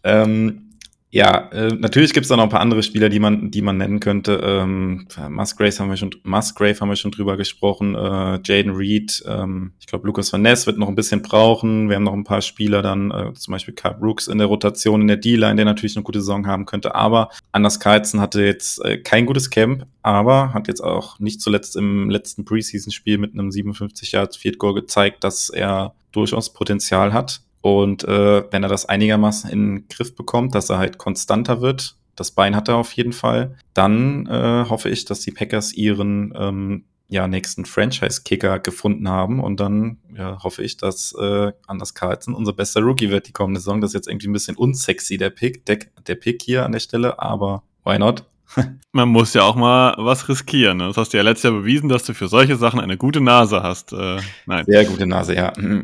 [0.02, 0.69] Ähm,
[1.12, 3.78] ja, äh, natürlich gibt es da noch ein paar andere Spieler, die man, die man
[3.78, 4.42] nennen könnte.
[4.44, 7.96] Ähm, Musgrave haben wir schon, Musgrave haben wir schon drüber gesprochen.
[7.96, 11.90] Äh, Jaden Reed, ähm, ich glaube, Lucas Van Ness wird noch ein bisschen brauchen.
[11.90, 15.02] Wir haben noch ein paar Spieler dann, äh, zum Beispiel Carl Brooks in der Rotation
[15.02, 16.94] in der D-Line, der natürlich eine gute Saison haben könnte.
[16.94, 21.76] Aber Anders Carlson hatte jetzt äh, kein gutes Camp, aber hat jetzt auch nicht zuletzt
[21.76, 27.42] im letzten Preseason-Spiel mit einem 57 Yards Field Goal gezeigt, dass er durchaus Potenzial hat.
[27.62, 31.98] Und äh, wenn er das einigermaßen in den Griff bekommt, dass er halt konstanter wird,
[32.16, 36.34] das Bein hat er auf jeden Fall, dann äh, hoffe ich, dass die Packers ihren
[36.38, 39.40] ähm, ja, nächsten Franchise-Kicker gefunden haben.
[39.40, 43.60] Und dann ja, hoffe ich, dass äh, Anders Carlson unser bester Rookie wird die kommende
[43.60, 43.82] Saison.
[43.82, 46.80] Das ist jetzt irgendwie ein bisschen unsexy, der Pick, der, der Pick hier an der
[46.80, 48.26] Stelle, aber why not?
[48.92, 50.78] Man muss ja auch mal was riskieren.
[50.78, 50.88] Ne?
[50.88, 53.62] Das hast du ja letztes Jahr bewiesen, dass du für solche Sachen eine gute Nase
[53.62, 53.94] hast.
[53.94, 54.66] Äh, nein.
[54.66, 55.54] Sehr gute Nase, ja.
[55.58, 55.84] Mhm.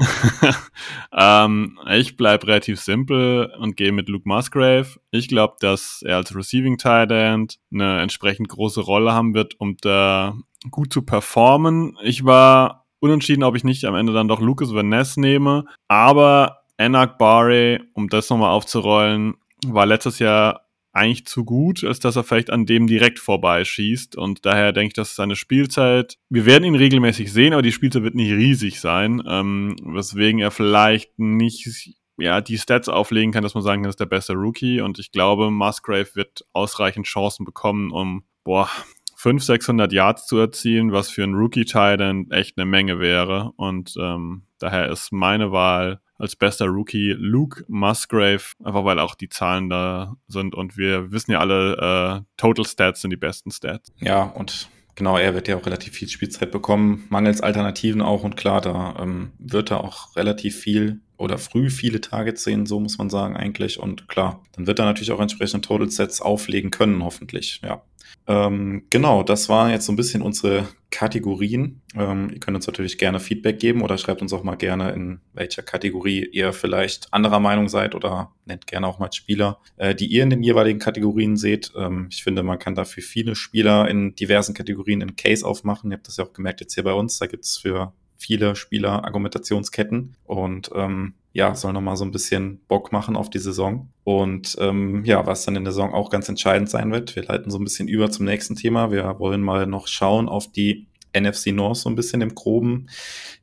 [1.16, 4.88] ähm, ich bleib relativ simpel und gehe mit Luke Musgrave.
[5.12, 9.78] Ich glaube, dass er als Receiving Tight End eine entsprechend große Rolle haben wird, um
[9.82, 10.36] da
[10.72, 11.98] gut zu performen.
[12.04, 16.62] Ich war unentschieden, ob ich nicht am Ende dann doch Lucas Van Ness nehme, aber
[16.78, 19.36] Anak Barre, um das nochmal aufzurollen,
[19.66, 20.65] war letztes Jahr
[20.96, 24.16] eigentlich zu gut, als dass er vielleicht an dem direkt vorbeischießt.
[24.16, 28.04] Und daher denke ich, dass seine Spielzeit, wir werden ihn regelmäßig sehen, aber die Spielzeit
[28.04, 33.56] wird nicht riesig sein, ähm, weswegen er vielleicht nicht ja, die Stats auflegen kann, dass
[33.56, 34.80] man sagen kann, das ist der beste Rookie.
[34.80, 38.70] Und ich glaube, Musgrave wird ausreichend Chancen bekommen, um, boah,
[39.18, 43.52] 500, 600 Yards zu erzielen, was für einen Rookie-Titan echt eine Menge wäre.
[43.58, 49.30] Und ähm, daher ist meine Wahl als bester Rookie Luke Musgrave, einfach weil auch die
[49.30, 53.92] Zahlen da sind und wir wissen ja alle, äh, Total Stats sind die besten Stats.
[54.00, 58.38] Ja, und genau, er wird ja auch relativ viel Spielzeit bekommen, mangels Alternativen auch und
[58.38, 62.98] klar, da ähm, wird er auch relativ viel oder früh viele Targets sehen, so muss
[62.98, 67.04] man sagen eigentlich und klar, dann wird er natürlich auch entsprechende Total Sets auflegen können,
[67.04, 67.82] hoffentlich, ja.
[68.28, 71.82] Ähm, genau, das waren jetzt so ein bisschen unsere Kategorien.
[71.96, 75.20] Ähm, ihr könnt uns natürlich gerne Feedback geben oder schreibt uns auch mal gerne, in
[75.34, 80.08] welcher Kategorie ihr vielleicht anderer Meinung seid oder nennt gerne auch mal Spieler, äh, die
[80.08, 81.72] ihr in den jeweiligen Kategorien seht.
[81.76, 85.92] Ähm, ich finde, man kann dafür viele Spieler in diversen Kategorien in Case aufmachen.
[85.92, 87.20] Ihr habt das ja auch gemerkt jetzt hier bei uns.
[87.20, 92.94] Da gibt's für viele Spieler Argumentationsketten und ähm, ja, soll nochmal so ein bisschen Bock
[92.94, 93.90] machen auf die Saison.
[94.06, 97.52] Und ähm, ja, was dann in der Saison auch ganz entscheidend sein wird, wir leiten
[97.52, 98.90] so ein bisschen über zum nächsten Thema.
[98.90, 102.88] Wir wollen mal noch schauen auf die NFC North so ein bisschen im Groben,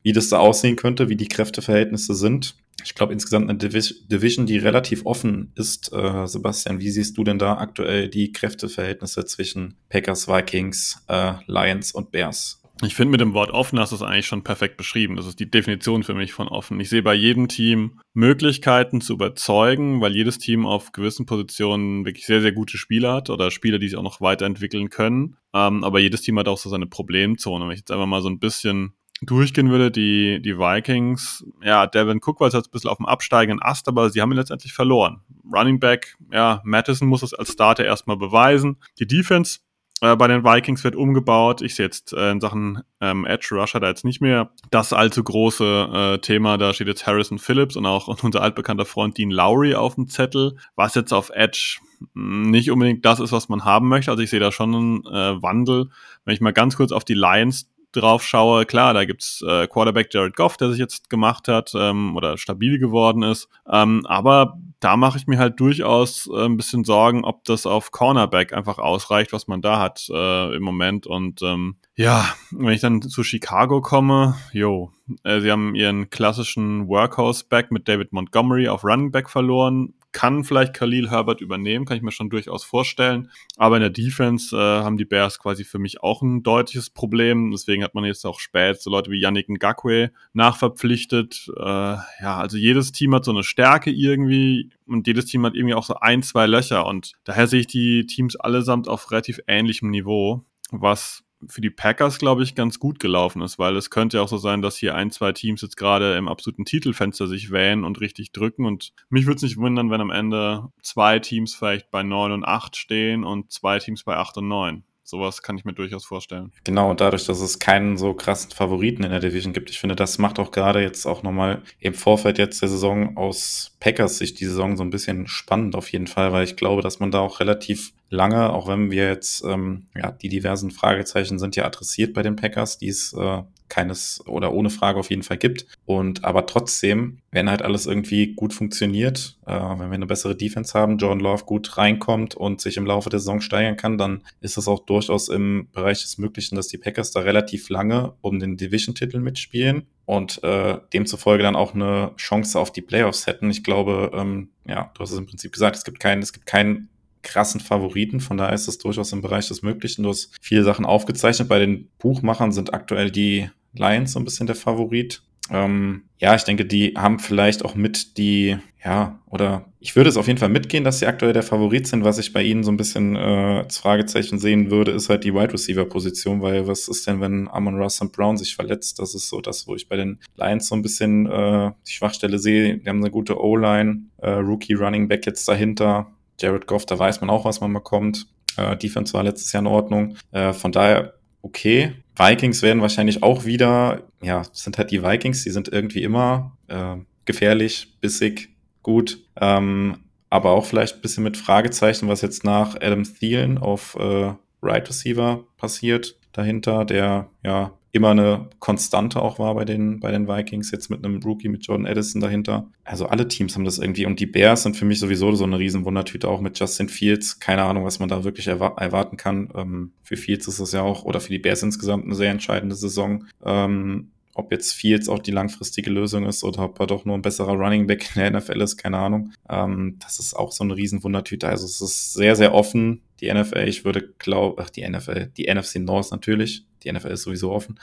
[0.02, 2.54] wie das da aussehen könnte, wie die Kräfteverhältnisse sind.
[2.82, 5.92] Ich glaube insgesamt eine Division, die relativ offen ist.
[5.92, 11.92] Äh, Sebastian, wie siehst du denn da aktuell die Kräfteverhältnisse zwischen Packers, Vikings, äh, Lions
[11.92, 12.61] und Bears?
[12.84, 15.14] Ich finde, mit dem Wort offen hast du es eigentlich schon perfekt beschrieben.
[15.14, 16.80] Das ist die Definition für mich von offen.
[16.80, 22.26] Ich sehe bei jedem Team Möglichkeiten zu überzeugen, weil jedes Team auf gewissen Positionen wirklich
[22.26, 25.36] sehr, sehr gute Spieler hat oder Spieler, die sich auch noch weiterentwickeln können.
[25.54, 27.64] Ähm, aber jedes Team hat auch so seine Problemzone.
[27.66, 32.20] Wenn ich jetzt einfach mal so ein bisschen durchgehen würde, die, die Vikings, ja, Devin
[32.20, 35.20] Cook war jetzt ein bisschen auf dem absteigenden Ast, aber sie haben ihn letztendlich verloren.
[35.52, 38.78] Running Back, ja, Madison muss es als Starter erstmal beweisen.
[38.98, 39.60] Die Defense
[40.02, 41.62] äh, bei den Vikings wird umgebaut.
[41.62, 45.22] Ich sehe jetzt äh, in Sachen ähm, Edge Rusher da jetzt nicht mehr das allzu
[45.22, 46.58] große äh, Thema.
[46.58, 50.56] Da steht jetzt Harrison Phillips und auch unser altbekannter Freund Dean Lowry auf dem Zettel,
[50.74, 51.78] was jetzt auf Edge
[52.14, 54.10] hm, nicht unbedingt das ist, was man haben möchte.
[54.10, 55.90] Also ich sehe da schon einen äh, Wandel.
[56.24, 60.12] Wenn ich mal ganz kurz auf die Lions drauf schaue, klar, da gibt's äh, Quarterback
[60.12, 63.48] Jared Goff, der sich jetzt gemacht hat ähm, oder stabil geworden ist.
[63.70, 67.92] Ähm, aber da mache ich mir halt durchaus äh, ein bisschen Sorgen, ob das auf
[67.92, 71.06] Cornerback einfach ausreicht, was man da hat äh, im Moment.
[71.06, 74.90] Und ähm, ja, wenn ich dann zu Chicago komme, jo,
[75.22, 80.74] äh, sie haben ihren klassischen Workhorse-Back mit David Montgomery auf Running Back verloren kann vielleicht
[80.74, 83.30] Khalil Herbert übernehmen, kann ich mir schon durchaus vorstellen.
[83.56, 87.50] Aber in der Defense äh, haben die Bears quasi für mich auch ein deutliches Problem.
[87.50, 91.50] Deswegen hat man jetzt auch spät so Leute wie Yannick Ngakwe nachverpflichtet.
[91.56, 95.74] Äh, ja, also jedes Team hat so eine Stärke irgendwie und jedes Team hat irgendwie
[95.74, 96.86] auch so ein, zwei Löcher.
[96.86, 102.18] Und daher sehe ich die Teams allesamt auf relativ ähnlichem Niveau, was für die Packers,
[102.18, 104.94] glaube ich, ganz gut gelaufen ist, weil es könnte ja auch so sein, dass hier
[104.94, 108.66] ein, zwei Teams jetzt gerade im absoluten Titelfenster sich wähnen und richtig drücken.
[108.66, 112.44] Und mich würde es nicht wundern, wenn am Ende zwei Teams vielleicht bei 9 und
[112.44, 114.84] 8 stehen und zwei Teams bei 8 und 9.
[115.12, 116.52] Sowas kann ich mir durchaus vorstellen.
[116.64, 120.16] Genau, dadurch, dass es keinen so krassen Favoriten in der Division gibt, ich finde, das
[120.16, 124.46] macht auch gerade jetzt auch nochmal im Vorfeld jetzt der Saison aus Packers Sicht die
[124.46, 127.40] Saison so ein bisschen spannend auf jeden Fall, weil ich glaube, dass man da auch
[127.40, 132.22] relativ lange, auch wenn wir jetzt, ähm, ja, die diversen Fragezeichen sind ja adressiert bei
[132.22, 133.42] den Packers, die es äh,
[133.72, 135.66] keines oder ohne Frage auf jeden Fall gibt.
[135.86, 140.78] Und aber trotzdem, wenn halt alles irgendwie gut funktioniert, äh, wenn wir eine bessere Defense
[140.78, 144.58] haben, John Love gut reinkommt und sich im Laufe der Saison steigern kann, dann ist
[144.58, 148.58] es auch durchaus im Bereich des Möglichen, dass die Packers da relativ lange um den
[148.58, 153.48] Division-Titel mitspielen und äh, demzufolge dann auch eine Chance auf die Playoffs hätten.
[153.48, 156.44] Ich glaube, ähm, ja, du hast es im Prinzip gesagt, es gibt keinen, es gibt
[156.44, 156.90] keinen
[157.22, 158.20] krassen Favoriten.
[158.20, 160.02] Von daher ist es durchaus im Bereich des Möglichen.
[160.02, 161.48] Du hast viele Sachen aufgezeichnet.
[161.48, 165.22] Bei den Buchmachern sind aktuell die Lions so ein bisschen der Favorit.
[165.50, 170.16] Ähm, ja, ich denke, die haben vielleicht auch mit die, ja, oder ich würde es
[170.16, 172.04] auf jeden Fall mitgehen, dass sie aktuell der Favorit sind.
[172.04, 175.34] Was ich bei ihnen so ein bisschen äh, als Fragezeichen sehen würde, ist halt die
[175.34, 178.98] Wide Receiver Position, weil was ist denn, wenn Amon Russ und Brown sich verletzt?
[179.00, 182.38] Das ist so das, wo ich bei den Lions so ein bisschen äh, die Schwachstelle
[182.38, 182.78] sehe.
[182.78, 186.06] Die haben eine gute O-Line, äh, Rookie Running Back jetzt dahinter.
[186.40, 188.26] Jared Goff, da weiß man auch, was man bekommt.
[188.56, 190.16] Äh, Defense war letztes Jahr in Ordnung.
[190.30, 191.92] Äh, von daher okay.
[192.16, 196.96] Vikings werden wahrscheinlich auch wieder, ja, sind halt die Vikings, die sind irgendwie immer äh,
[197.24, 198.50] gefährlich, bissig,
[198.82, 199.18] gut.
[199.40, 199.98] Ähm,
[200.30, 204.32] aber auch vielleicht ein bisschen mit Fragezeichen, was jetzt nach Adam Thielen auf äh,
[204.62, 210.26] Right Receiver passiert dahinter, der ja immer eine Konstante auch war bei den, bei den
[210.26, 212.66] Vikings, jetzt mit einem Rookie mit Jordan Addison dahinter.
[212.84, 215.58] Also alle Teams haben das irgendwie und die Bears sind für mich sowieso so eine
[215.58, 217.38] riesen Wundertüte, auch mit Justin Fields.
[217.38, 219.50] Keine Ahnung, was man da wirklich erwa erwarten kann.
[219.54, 222.74] Ähm, für Fields ist das ja auch, oder für die Bears insgesamt eine sehr entscheidende
[222.74, 223.26] Saison.
[223.44, 227.20] Ähm, ob jetzt Fields auch die langfristige Lösung ist oder ob er doch nur ein
[227.20, 229.32] besserer Running Back in der NFL ist, keine Ahnung.
[229.50, 231.46] Ähm, das ist auch so eine riesen Wundertüte.
[231.46, 233.68] Also es ist sehr, sehr offen, die NFL.
[233.68, 237.78] Ich würde glauben, ach, die NFL, die NFC North natürlich die NFL ist sowieso offen.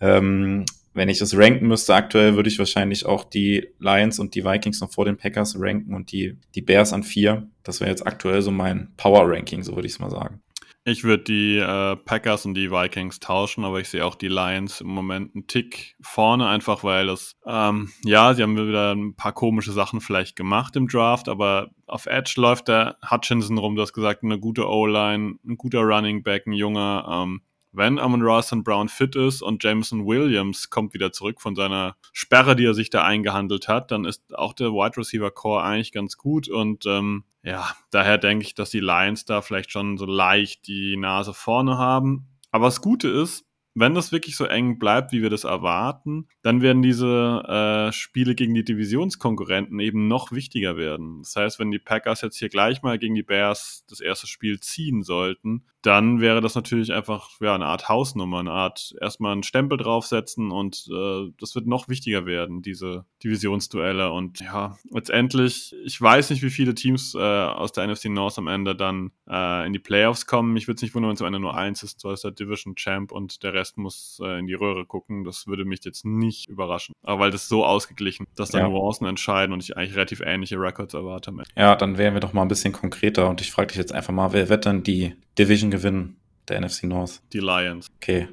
[0.00, 4.44] Ähm, wenn ich das ranken müsste aktuell, würde ich wahrscheinlich auch die Lions und die
[4.44, 7.48] Vikings noch vor den Packers ranken und die, die Bears an vier.
[7.62, 10.42] Das wäre jetzt aktuell so mein Power-Ranking, so würde ich es mal sagen.
[10.84, 14.80] Ich würde die äh, Packers und die Vikings tauschen, aber ich sehe auch die Lions
[14.80, 19.32] im Moment einen Tick vorne, einfach weil das, ähm, ja, sie haben wieder ein paar
[19.32, 23.92] komische Sachen vielleicht gemacht im Draft, aber auf Edge läuft der Hutchinson rum, du hast
[23.92, 27.42] gesagt, eine gute O-Line, ein guter Running Back, ein junger, ähm,
[27.72, 31.96] wenn Amon Ross und Brown fit ist und Jameson Williams kommt wieder zurück von seiner
[32.12, 35.92] Sperre, die er sich da eingehandelt hat, dann ist auch der Wide Receiver Core eigentlich
[35.92, 40.04] ganz gut und ähm, ja, daher denke ich, dass die Lions da vielleicht schon so
[40.04, 42.28] leicht die Nase vorne haben.
[42.50, 46.60] Aber das Gute ist, wenn das wirklich so eng bleibt, wie wir das erwarten, dann
[46.60, 47.42] werden diese
[47.88, 51.22] äh, Spiele gegen die Divisionskonkurrenten eben noch wichtiger werden.
[51.22, 54.58] Das heißt, wenn die Packers jetzt hier gleich mal gegen die Bears das erste Spiel
[54.58, 59.42] ziehen sollten, dann wäre das natürlich einfach ja, eine Art Hausnummer, eine Art erstmal einen
[59.42, 64.12] Stempel draufsetzen und äh, das wird noch wichtiger werden, diese Divisionsduelle.
[64.12, 68.48] Und ja, letztendlich, ich weiß nicht, wie viele Teams äh, aus der NFC North am
[68.48, 70.56] Ende dann äh, in die Playoffs kommen.
[70.56, 72.32] Ich würde es nicht wundern, wenn es am Ende nur eins ist, so ist der
[72.32, 75.24] Division Champ und der Rest muss äh, in die Röhre gucken.
[75.24, 76.94] Das würde mich jetzt nicht überraschen.
[77.02, 78.68] Aber weil das so ausgeglichen, dass da ja.
[78.68, 81.32] Nuancen entscheiden und ich eigentlich relativ ähnliche Records erwarte.
[81.56, 84.12] Ja, dann wären wir doch mal ein bisschen konkreter und ich frage dich jetzt einfach
[84.12, 86.16] mal, wer wird dann die Division gewinnen?
[86.48, 87.22] Der NFC North.
[87.32, 87.86] Die Lions.
[87.96, 88.28] Okay.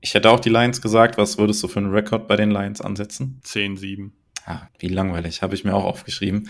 [0.00, 1.18] Ich hätte auch die Lions gesagt.
[1.18, 3.40] Was würdest du für einen Rekord bei den Lions ansetzen?
[3.44, 4.10] 10-7.
[4.46, 5.42] Ah, wie langweilig.
[5.42, 6.48] Habe ich mir auch aufgeschrieben.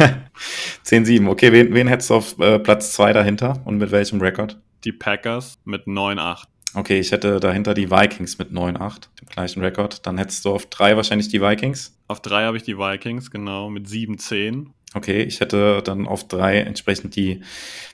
[0.84, 1.28] 10-7.
[1.28, 4.58] Okay, wen, wen hättest du auf äh, Platz 2 dahinter und mit welchem Rekord?
[4.84, 6.44] Die Packers mit 9-8.
[6.74, 10.06] Okay, ich hätte dahinter die Vikings mit 9-8, dem gleichen Rekord.
[10.06, 11.96] Dann hättest du auf 3 wahrscheinlich die Vikings.
[12.08, 14.66] Auf 3 habe ich die Vikings, genau, mit 7-10.
[14.94, 17.42] Okay, ich hätte dann auf 3 entsprechend die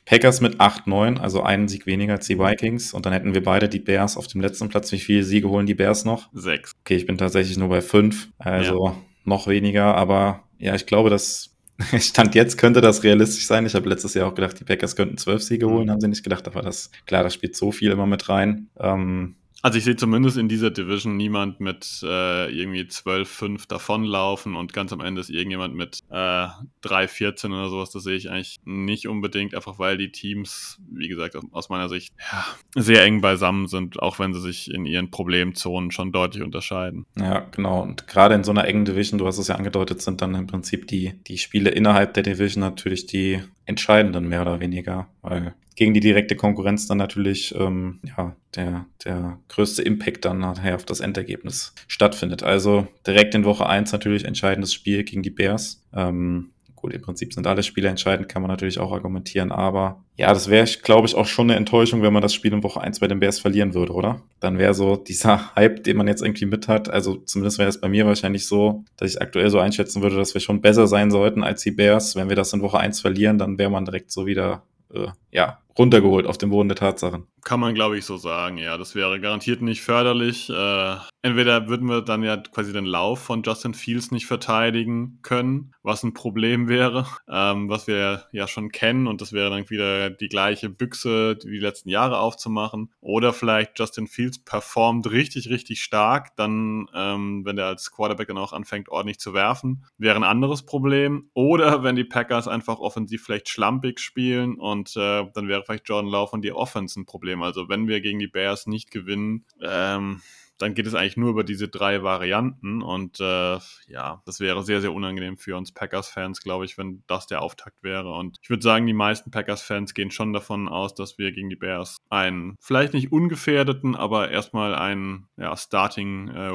[0.05, 2.95] Packers mit 8-9, also einen Sieg weniger als die Vikings.
[2.95, 4.93] Und dann hätten wir beide die Bears auf dem letzten Platz.
[4.93, 6.29] Wie viele Siege holen die Bears noch?
[6.35, 6.73] 6.
[6.81, 8.97] Okay, ich bin tatsächlich nur bei 5, also ja.
[9.25, 9.97] noch weniger.
[9.97, 11.55] Aber ja, ich glaube, dass
[11.99, 13.67] Stand jetzt könnte das realistisch sein.
[13.67, 15.91] Ich habe letztes Jahr auch gedacht, die Packers könnten zwölf Siege holen, mhm.
[15.91, 18.69] haben sie nicht gedacht, aber das, klar, das spielt so viel immer mit rein.
[18.79, 19.35] Ähm,
[19.65, 24.93] also ich sehe zumindest in dieser Division niemand mit äh, irgendwie 12-5 davonlaufen und ganz
[24.93, 26.49] am Ende ist irgendjemand mit äh,
[26.85, 27.91] 3-14 oder sowas.
[27.91, 32.13] Das sehe ich eigentlich nicht unbedingt, einfach weil die Teams, wie gesagt, aus meiner Sicht
[32.31, 32.45] ja,
[32.75, 37.07] sehr eng beisammen sind, auch wenn sie sich in ihren Problemzonen schon deutlich unterscheiden.
[37.19, 37.81] Ja, genau.
[37.81, 40.47] Und gerade in so einer engen Division, du hast es ja angedeutet, sind dann im
[40.47, 45.95] Prinzip die, die Spiele innerhalb der Division natürlich die entscheidenden mehr oder weniger, weil gegen
[45.95, 51.01] die direkte Konkurrenz dann natürlich ähm, ja, der, der größte Impact dann nachher auf das
[51.01, 52.43] Endergebnis stattfindet.
[52.43, 55.85] Also direkt in Woche eins natürlich entscheidendes Spiel gegen die Bears.
[55.93, 56.53] Ähm,
[56.85, 60.51] Gut, im Prinzip sind alle Spiele entscheidend, kann man natürlich auch argumentieren, aber ja, das
[60.51, 63.09] wäre, glaube ich, auch schon eine Enttäuschung, wenn man das Spiel in Woche 1 bei
[63.09, 64.21] den Bears verlieren würde, oder?
[64.39, 67.81] Dann wäre so dieser Hype, den man jetzt irgendwie mit hat, also zumindest wäre es
[67.81, 71.11] bei mir wahrscheinlich so, dass ich aktuell so einschätzen würde, dass wir schon besser sein
[71.11, 72.17] sollten als die Bears.
[72.17, 75.61] Wenn wir das in Woche 1 verlieren, dann wäre man direkt so wieder, äh, ja,
[75.79, 77.29] runtergeholt auf dem Boden der Tatsachen.
[77.45, 78.57] Kann man, glaube ich, so sagen.
[78.57, 80.49] Ja, das wäre garantiert nicht förderlich.
[80.49, 85.75] Äh, entweder würden wir dann ja quasi den Lauf von Justin Fields nicht verteidigen können,
[85.83, 90.11] was ein Problem wäre, ähm, was wir ja schon kennen und das wäre dann wieder
[90.11, 92.93] die gleiche Büchse wie die letzten Jahre aufzumachen.
[93.01, 98.39] Oder vielleicht Justin Fields performt richtig, richtig stark, dann, ähm, wenn der als Quarterback dann
[98.39, 101.31] auch anfängt, ordentlich zu werfen, wäre ein anderes Problem.
[101.35, 106.11] Oder wenn die Packers einfach offensiv vielleicht schlampig spielen und äh, dann wäre vielleicht Jordan
[106.11, 107.34] Love und die Offense ein Problem.
[107.43, 110.23] Also wenn wir gegen die Bears nicht gewinnen, ähm,
[110.59, 114.81] dann geht es eigentlich nur über diese drei Varianten und äh, ja, das wäre sehr,
[114.81, 118.13] sehr unangenehm für uns Packers-Fans, glaube ich, wenn das der Auftakt wäre.
[118.13, 121.57] Und ich würde sagen, die meisten Packers-Fans gehen schon davon aus, dass wir gegen die
[121.57, 126.51] Bears einen vielleicht nicht ungefährdeten, aber erstmal einen ja, Starting äh,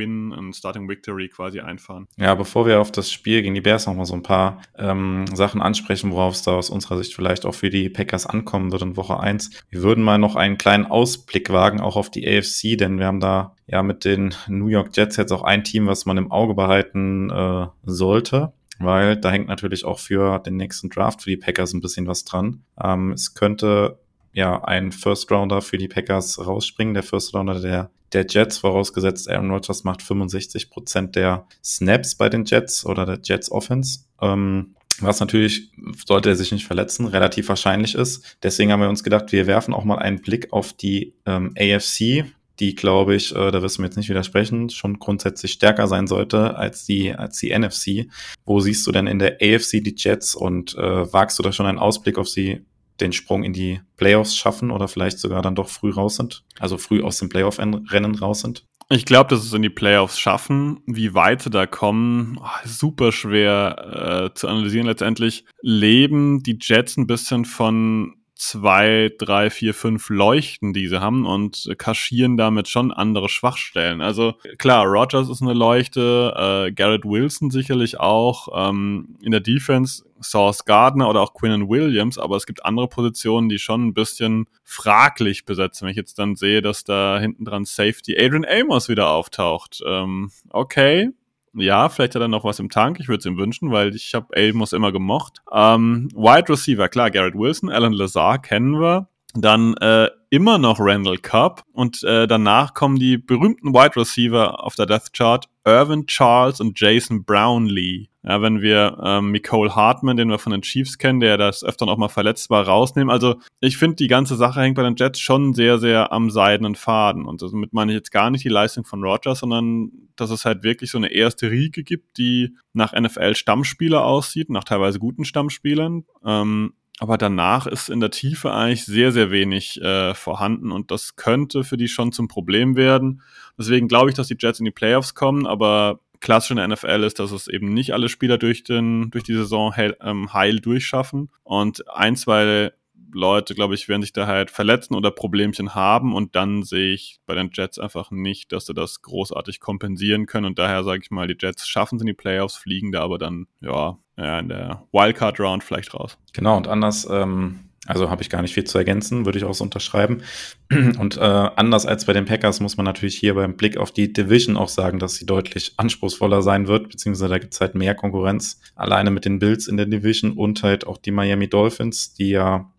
[0.00, 2.06] einen Starting Victory quasi einfahren.
[2.16, 5.62] Ja, bevor wir auf das Spiel gegen die Bears nochmal so ein paar ähm, Sachen
[5.62, 8.96] ansprechen, worauf es da aus unserer Sicht vielleicht auch für die Packers ankommen wird in
[8.96, 9.50] Woche 1.
[9.70, 13.20] Wir würden mal noch einen kleinen Ausblick wagen, auch auf die AFC, denn wir haben
[13.20, 13.29] da
[13.66, 17.30] ja mit den New York Jets jetzt auch ein Team, was man im Auge behalten
[17.30, 21.80] äh, sollte weil da hängt natürlich auch für den nächsten Draft für die Packers ein
[21.80, 22.62] bisschen was dran.
[22.82, 23.98] Ähm, es könnte
[24.32, 29.28] ja ein First Rounder für die Packers rausspringen, der First Rounder der, der Jets, vorausgesetzt
[29.28, 34.00] Aaron Rodgers macht 65 Prozent der Snaps bei den Jets oder der Jets Offense.
[34.20, 35.70] Ähm, was natürlich,
[36.06, 38.36] sollte er sich nicht verletzen, relativ wahrscheinlich ist.
[38.42, 42.24] Deswegen haben wir uns gedacht, wir werfen auch mal einen Blick auf die ähm, AFC,
[42.60, 46.06] die, glaube ich, äh, da wirst du mir jetzt nicht widersprechen, schon grundsätzlich stärker sein
[46.06, 48.10] sollte als die, als die NFC.
[48.44, 51.66] Wo siehst du denn in der AFC die Jets und äh, wagst du da schon
[51.66, 52.60] einen Ausblick auf sie,
[53.00, 56.44] den Sprung in die Playoffs schaffen oder vielleicht sogar dann doch früh raus sind?
[56.58, 58.66] Also früh aus dem Playoff-Rennen raus sind?
[58.92, 60.80] Ich glaube, dass es in die Playoffs schaffen.
[60.86, 64.88] Wie weit sie da kommen, oh, super schwer äh, zu analysieren.
[64.88, 71.26] Letztendlich leben die Jets ein bisschen von zwei, drei, vier, fünf Leuchten, die sie haben
[71.26, 74.00] und kaschieren damit schon andere Schwachstellen.
[74.00, 80.04] Also klar, Rogers ist eine Leuchte, äh, Garrett Wilson sicherlich auch, ähm, in der Defense
[80.22, 84.46] Source Gardner oder auch Quinnen Williams, aber es gibt andere Positionen, die schon ein bisschen
[84.64, 85.84] fraglich besetzen.
[85.84, 89.82] Wenn ich jetzt dann sehe, dass da hinten dran Safety Adrian Amos wieder auftaucht.
[89.86, 91.10] Ähm, okay,
[91.54, 93.00] ja, vielleicht hat er noch was im Tank.
[93.00, 95.42] Ich würde es ihm wünschen, weil ich habe Elmos immer gemocht.
[95.52, 99.08] Ähm, Wide Receiver, klar, Garrett Wilson, Alan Lazar kennen wir.
[99.34, 104.74] Dann äh, immer noch Randall Cobb und äh, danach kommen die berühmten Wide Receiver auf
[104.74, 108.08] der Death Chart, Irvin Charles und Jason Brownlee.
[108.22, 111.88] Ja, wenn wir ähm, Nicole Hartman, den wir von den Chiefs kennen, der das öfter
[111.88, 113.10] auch mal verletzt war, rausnehmen.
[113.10, 116.74] Also ich finde, die ganze Sache hängt bei den Jets schon sehr, sehr am seidenen
[116.74, 117.24] Faden.
[117.24, 120.62] Und damit meine ich jetzt gar nicht die Leistung von Rogers, sondern dass es halt
[120.62, 126.04] wirklich so eine erste Riege gibt, die nach NFL-Stammspieler aussieht, nach teilweise guten Stammspielern.
[126.22, 131.16] Ähm, aber danach ist in der Tiefe eigentlich sehr, sehr wenig äh, vorhanden und das
[131.16, 133.22] könnte für die schon zum Problem werden.
[133.58, 137.02] Deswegen glaube ich, dass die Jets in die Playoffs kommen, aber klassisch in der NFL
[137.04, 140.60] ist, dass es eben nicht alle Spieler durch, den, durch die Saison heil, ähm, heil
[140.60, 142.70] durchschaffen und ein, zwei
[143.12, 147.20] Leute, glaube ich, werden sich da halt verletzen oder Problemchen haben und dann sehe ich
[147.26, 151.10] bei den Jets einfach nicht, dass sie das großartig kompensieren können und daher sage ich
[151.10, 154.86] mal, die Jets schaffen es in die Playoffs, fliegen da aber dann, ja, in der
[154.92, 156.18] Wildcard-Round vielleicht raus.
[156.32, 159.54] Genau, und anders, ähm, also habe ich gar nicht viel zu ergänzen, würde ich auch
[159.54, 160.22] so unterschreiben.
[160.70, 164.12] Und äh, anders als bei den Packers muss man natürlich hier beim Blick auf die
[164.12, 167.94] Division auch sagen, dass sie deutlich anspruchsvoller sein wird, beziehungsweise da gibt es halt mehr
[167.94, 172.30] Konkurrenz, alleine mit den Bills in der Division und halt auch die Miami Dolphins, die
[172.30, 172.70] ja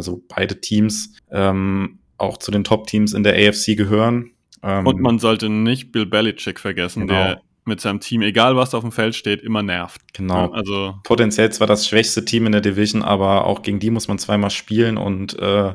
[0.00, 4.30] also beide Teams ähm, auch zu den Top-Teams in der AFC gehören.
[4.62, 7.12] Ähm, und man sollte nicht Bill Belichick vergessen, genau.
[7.12, 10.00] der mit seinem Team, egal was auf dem Feld steht, immer nervt.
[10.14, 10.50] Genau.
[10.50, 14.18] also potenziell zwar das schwächste Team in der Division, aber auch gegen die muss man
[14.18, 15.74] zweimal spielen und äh,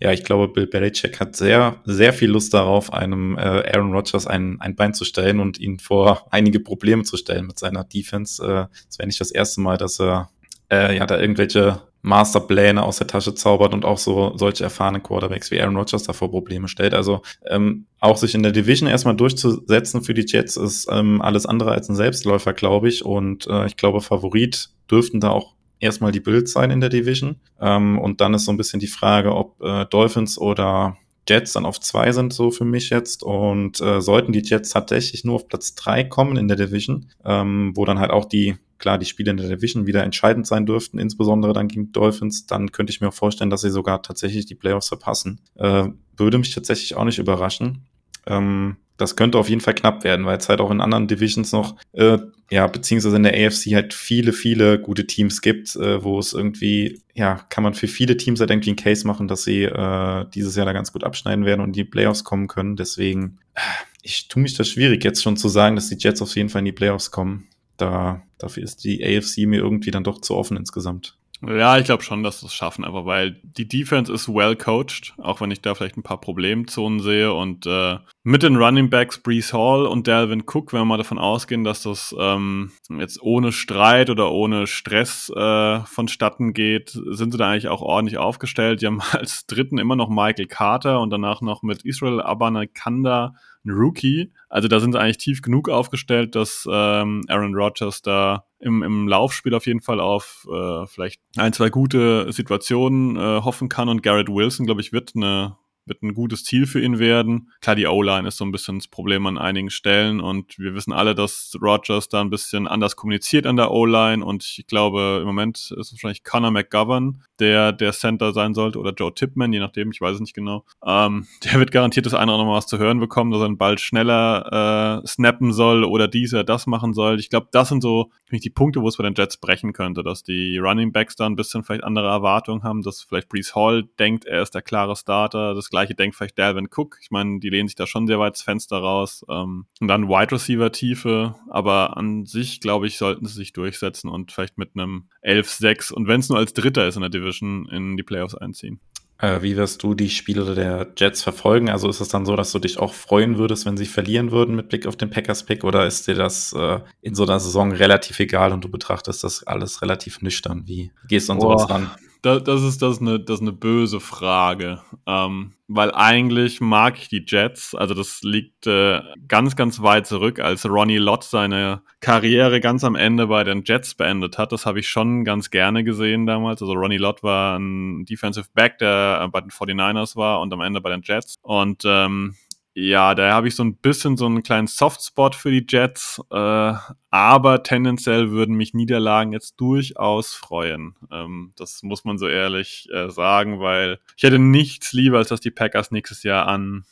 [0.00, 3.40] ja, ich glaube, Bill Belichick hat sehr, sehr viel Lust darauf, einem äh,
[3.72, 7.58] Aaron Rodgers ein, ein Bein zu stellen und ihn vor einige Probleme zu stellen mit
[7.58, 8.40] seiner Defense.
[8.40, 10.30] Äh, das wäre nicht das erste Mal, dass er
[10.70, 15.50] äh, ja da irgendwelche Masterpläne aus der Tasche zaubert und auch so solche erfahrene Quarterbacks
[15.50, 16.94] wie Aaron Rodgers davor Probleme stellt.
[16.94, 21.46] Also ähm, auch sich in der Division erstmal durchzusetzen für die Jets ist ähm, alles
[21.46, 23.04] andere als ein Selbstläufer, glaube ich.
[23.04, 27.36] Und äh, ich glaube, Favorit dürften da auch erstmal die Bills sein in der Division.
[27.60, 30.96] Ähm, und dann ist so ein bisschen die Frage, ob äh, Dolphins oder
[31.28, 33.22] Jets dann auf zwei sind, so für mich jetzt.
[33.22, 37.72] Und äh, sollten die Jets tatsächlich nur auf Platz drei kommen in der Division, ähm,
[37.74, 40.98] wo dann halt auch die, klar, die Spiele in der Division wieder entscheidend sein dürften,
[40.98, 44.54] insbesondere dann gegen Dolphins, dann könnte ich mir auch vorstellen, dass sie sogar tatsächlich die
[44.54, 45.40] Playoffs verpassen.
[45.56, 47.86] Äh, würde mich tatsächlich auch nicht überraschen.
[48.26, 51.52] Ähm, das könnte auf jeden Fall knapp werden, weil es halt auch in anderen Divisions
[51.52, 52.18] noch, äh,
[52.50, 57.00] ja, beziehungsweise in der AFC halt viele, viele gute Teams gibt, äh, wo es irgendwie,
[57.14, 60.56] ja, kann man für viele Teams halt irgendwie einen Case machen, dass sie äh, dieses
[60.56, 62.74] Jahr da ganz gut abschneiden werden und in die Playoffs kommen können.
[62.74, 63.60] Deswegen, äh,
[64.02, 66.60] ich tue mich das schwierig, jetzt schon zu sagen, dass die Jets auf jeden Fall
[66.60, 67.46] in die Playoffs kommen.
[67.78, 71.18] Da, dafür ist die AFC mir irgendwie dann doch zu offen insgesamt.
[71.46, 75.14] Ja, ich glaube schon, dass sie es schaffen, aber weil die Defense ist well coached,
[75.18, 79.18] auch wenn ich da vielleicht ein paar Problemzonen sehe und äh, mit den Running Backs
[79.18, 83.52] Brees Hall und Dalvin Cook, wenn wir mal davon ausgehen, dass das ähm, jetzt ohne
[83.52, 88.82] Streit oder ohne Stress äh, vonstatten geht, sind sie da eigentlich auch ordentlich aufgestellt.
[88.82, 93.34] Die haben als dritten immer noch Michael Carter und danach noch mit Israel Abanakanda
[93.68, 94.32] ein Rookie.
[94.48, 99.06] Also da sind sie eigentlich tief genug aufgestellt, dass ähm, Aaron Rodgers da im, im
[99.06, 103.88] Laufspiel auf jeden Fall auf äh, vielleicht ein, zwei gute Situationen äh, hoffen kann.
[103.88, 105.56] Und Garrett Wilson, glaube ich, wird eine
[105.88, 107.50] wird ein gutes Ziel für ihn werden.
[107.60, 110.92] Klar, die O-Line ist so ein bisschen das Problem an einigen Stellen und wir wissen
[110.92, 115.26] alle, dass Rogers da ein bisschen anders kommuniziert an der O-Line und ich glaube, im
[115.26, 119.90] Moment ist wahrscheinlich Connor McGovern, der der Center sein sollte oder Joe Tipman, je nachdem,
[119.90, 120.64] ich weiß es nicht genau.
[120.84, 123.58] Ähm, der wird garantiert das eine oder andere was zu hören bekommen, dass er einen
[123.58, 127.18] Ball schneller äh, snappen soll oder dies oder das machen soll.
[127.18, 130.22] Ich glaube, das sind so die Punkte, wo es bei den Jets brechen könnte, dass
[130.22, 134.26] die Running Backs da ein bisschen vielleicht andere Erwartungen haben, dass vielleicht Brees Hall denkt,
[134.26, 136.98] er ist der klare Starter, das gleiche denkt vielleicht Dalvin Cook.
[137.00, 139.24] Ich meine, die lehnen sich da schon sehr weit ins Fenster raus.
[139.28, 144.08] Ähm, und dann Wide Receiver Tiefe, aber an sich, glaube ich, sollten sie sich durchsetzen
[144.08, 147.27] und vielleicht mit einem 11-6 und wenn es nur als Dritter ist in der Division
[147.30, 148.80] in die Playoffs einziehen.
[149.20, 151.68] Äh, wie wirst du die Spiele der Jets verfolgen?
[151.68, 154.54] Also ist es dann so, dass du dich auch freuen würdest, wenn sie verlieren würden
[154.54, 158.20] mit Blick auf den Packers-Pick oder ist dir das äh, in so einer Saison relativ
[158.20, 160.62] egal und du betrachtest das alles relativ nüchtern?
[160.66, 161.90] Wie gehst du an sowas ran?
[162.22, 166.98] Das, das, ist, das, ist eine, das ist eine böse Frage, ähm, weil eigentlich mag
[166.98, 167.74] ich die Jets.
[167.74, 172.96] Also das liegt äh, ganz, ganz weit zurück, als Ronnie Lott seine Karriere ganz am
[172.96, 174.50] Ende bei den Jets beendet hat.
[174.50, 176.60] Das habe ich schon ganz gerne gesehen damals.
[176.60, 180.80] Also Ronnie Lott war ein Defensive Back, der bei den 49ers war und am Ende
[180.80, 181.36] bei den Jets.
[181.42, 182.34] Und ähm,
[182.74, 186.72] ja, da habe ich so ein bisschen so einen kleinen Softspot für die Jets, äh,
[187.10, 190.94] aber tendenziell würden mich Niederlagen jetzt durchaus freuen.
[191.10, 195.40] Ähm, das muss man so ehrlich äh, sagen, weil ich hätte nichts lieber, als dass
[195.40, 196.84] die Packers nächstes Jahr an,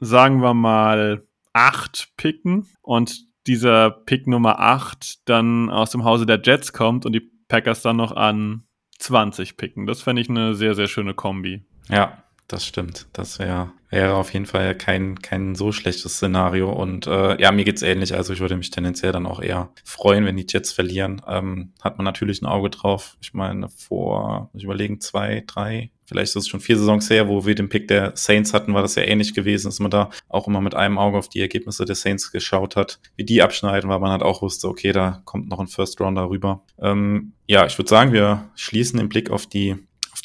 [0.00, 6.40] sagen wir mal, acht picken und dieser Pick Nummer acht dann aus dem Hause der
[6.42, 8.64] Jets kommt und die Packers dann noch an
[8.98, 9.86] 20 picken.
[9.86, 11.62] Das fände ich eine sehr, sehr schöne Kombi.
[11.88, 13.06] Ja, das stimmt.
[13.12, 16.70] Das wäre wäre auf jeden Fall kein, kein so schlechtes Szenario.
[16.70, 18.14] Und äh, ja, mir geht's ähnlich.
[18.14, 21.22] Also ich würde mich tendenziell dann auch eher freuen, wenn die Jets verlieren.
[21.28, 23.16] Ähm, hat man natürlich ein Auge drauf.
[23.22, 27.46] Ich meine, vor, ich überlegen, zwei, drei, vielleicht ist es schon vier Saisons her, wo
[27.46, 30.48] wir den Pick der Saints hatten, war das ja ähnlich gewesen, dass man da auch
[30.48, 34.00] immer mit einem Auge auf die Ergebnisse der Saints geschaut hat, wie die abschneiden, weil
[34.00, 36.64] man halt auch wusste, okay, da kommt noch ein First Rounder rüber.
[36.80, 39.76] Ähm, ja, ich würde sagen, wir schließen den Blick auf die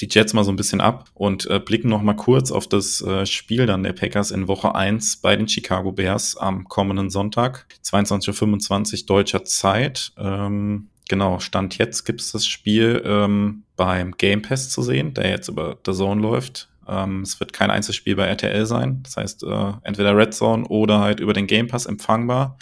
[0.02, 3.02] die Jets mal so ein bisschen ab und äh, blicken noch mal kurz auf das
[3.02, 7.66] äh, Spiel dann der Packers in Woche 1 bei den Chicago Bears am kommenden Sonntag,
[7.84, 10.12] 22.25 Uhr deutscher Zeit.
[10.18, 15.30] Ähm, genau, Stand jetzt gibt es das Spiel ähm, beim Game Pass zu sehen, der
[15.30, 16.70] jetzt über The Zone läuft.
[16.88, 21.00] Ähm, es wird kein Einzelspiel bei RTL sein, das heißt äh, entweder Red Zone oder
[21.00, 22.58] halt über den Game Pass empfangbar.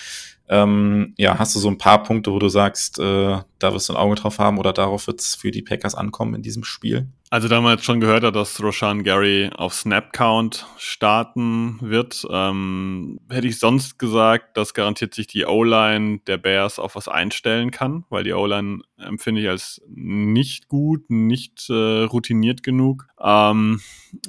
[0.49, 3.93] Ähm, ja, hast du so ein paar Punkte, wo du sagst, äh, da wirst du
[3.93, 7.07] ein Auge drauf haben oder darauf wird es für die Packers ankommen in diesem Spiel?
[7.30, 13.19] Also da man jetzt schon gehört hat, dass Roshan Gary auf Snap-Count starten wird, ähm,
[13.30, 18.05] hätte ich sonst gesagt, dass garantiert sich die O-Line der Bears auf was einstellen kann,
[18.09, 23.07] weil die O-Line empfinde ich als nicht gut, nicht äh, routiniert genug.
[23.21, 23.82] Ähm,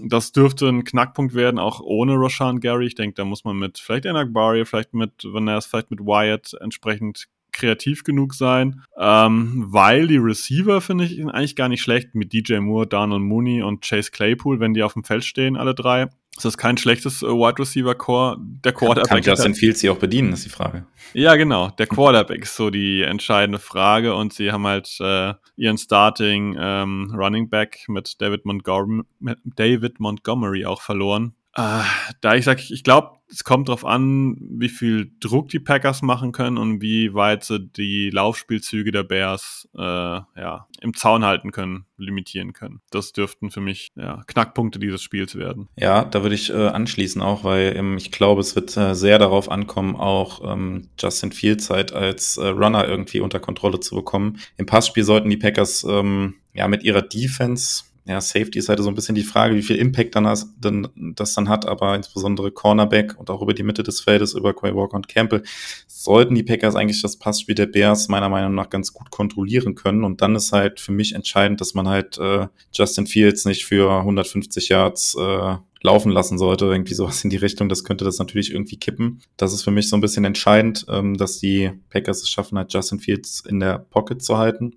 [0.02, 2.86] das dürfte ein Knackpunkt werden, auch ohne Roshan Gary.
[2.86, 6.56] Ich denke, da muss man mit vielleicht Enak Barry, vielleicht mit Vanessa, vielleicht mit Wyatt
[6.60, 7.28] entsprechend
[7.58, 12.58] kreativ genug sein, ähm, weil die Receiver finde ich eigentlich gar nicht schlecht mit DJ
[12.58, 16.08] Moore, Donald Mooney und Chase Claypool, wenn die auf dem Feld stehen, alle drei.
[16.38, 18.36] Das ist kein schlechtes äh, Wide Receiver Core.
[18.38, 20.86] Der Quarterback kann Justin Fields sie auch bedienen, ist die Frage.
[21.12, 21.70] Ja, genau.
[21.70, 27.12] Der Quarterback ist so die entscheidende Frage und sie haben halt äh, ihren Starting ähm,
[27.12, 31.34] Running Back mit David, Montgomery, mit David Montgomery auch verloren.
[31.58, 31.82] Äh,
[32.20, 36.30] da ich sage, ich glaube, es kommt darauf an, wie viel Druck die Packers machen
[36.30, 41.84] können und wie weit sie die Laufspielzüge der Bears äh, ja, im Zaun halten können,
[41.96, 42.80] limitieren können.
[42.90, 45.68] Das dürften für mich ja, Knackpunkte dieses Spiels werden.
[45.76, 49.18] Ja, da würde ich äh, anschließen auch, weil ähm, ich glaube, es wird äh, sehr
[49.18, 54.38] darauf ankommen, auch ähm, Justin Fields halt als äh, Runner irgendwie unter Kontrolle zu bekommen.
[54.56, 58.88] Im Passspiel sollten die Packers ähm, ja mit ihrer Defense ja, Safety ist halt so
[58.88, 62.50] ein bisschen die Frage, wie viel Impact dann das, dann, das dann hat, aber insbesondere
[62.50, 65.42] Cornerback und auch über die Mitte des Feldes, über Quay Walker und Campbell,
[65.86, 70.04] sollten die Packers eigentlich das Passspiel der Bears meiner Meinung nach ganz gut kontrollieren können.
[70.04, 73.98] Und dann ist halt für mich entscheidend, dass man halt äh, Justin Fields nicht für
[73.98, 78.52] 150 Yards äh, laufen lassen sollte, irgendwie sowas in die Richtung, das könnte das natürlich
[78.52, 79.20] irgendwie kippen.
[79.36, 82.72] Das ist für mich so ein bisschen entscheidend, ähm, dass die Packers es schaffen, halt
[82.72, 84.76] Justin Fields in der Pocket zu halten.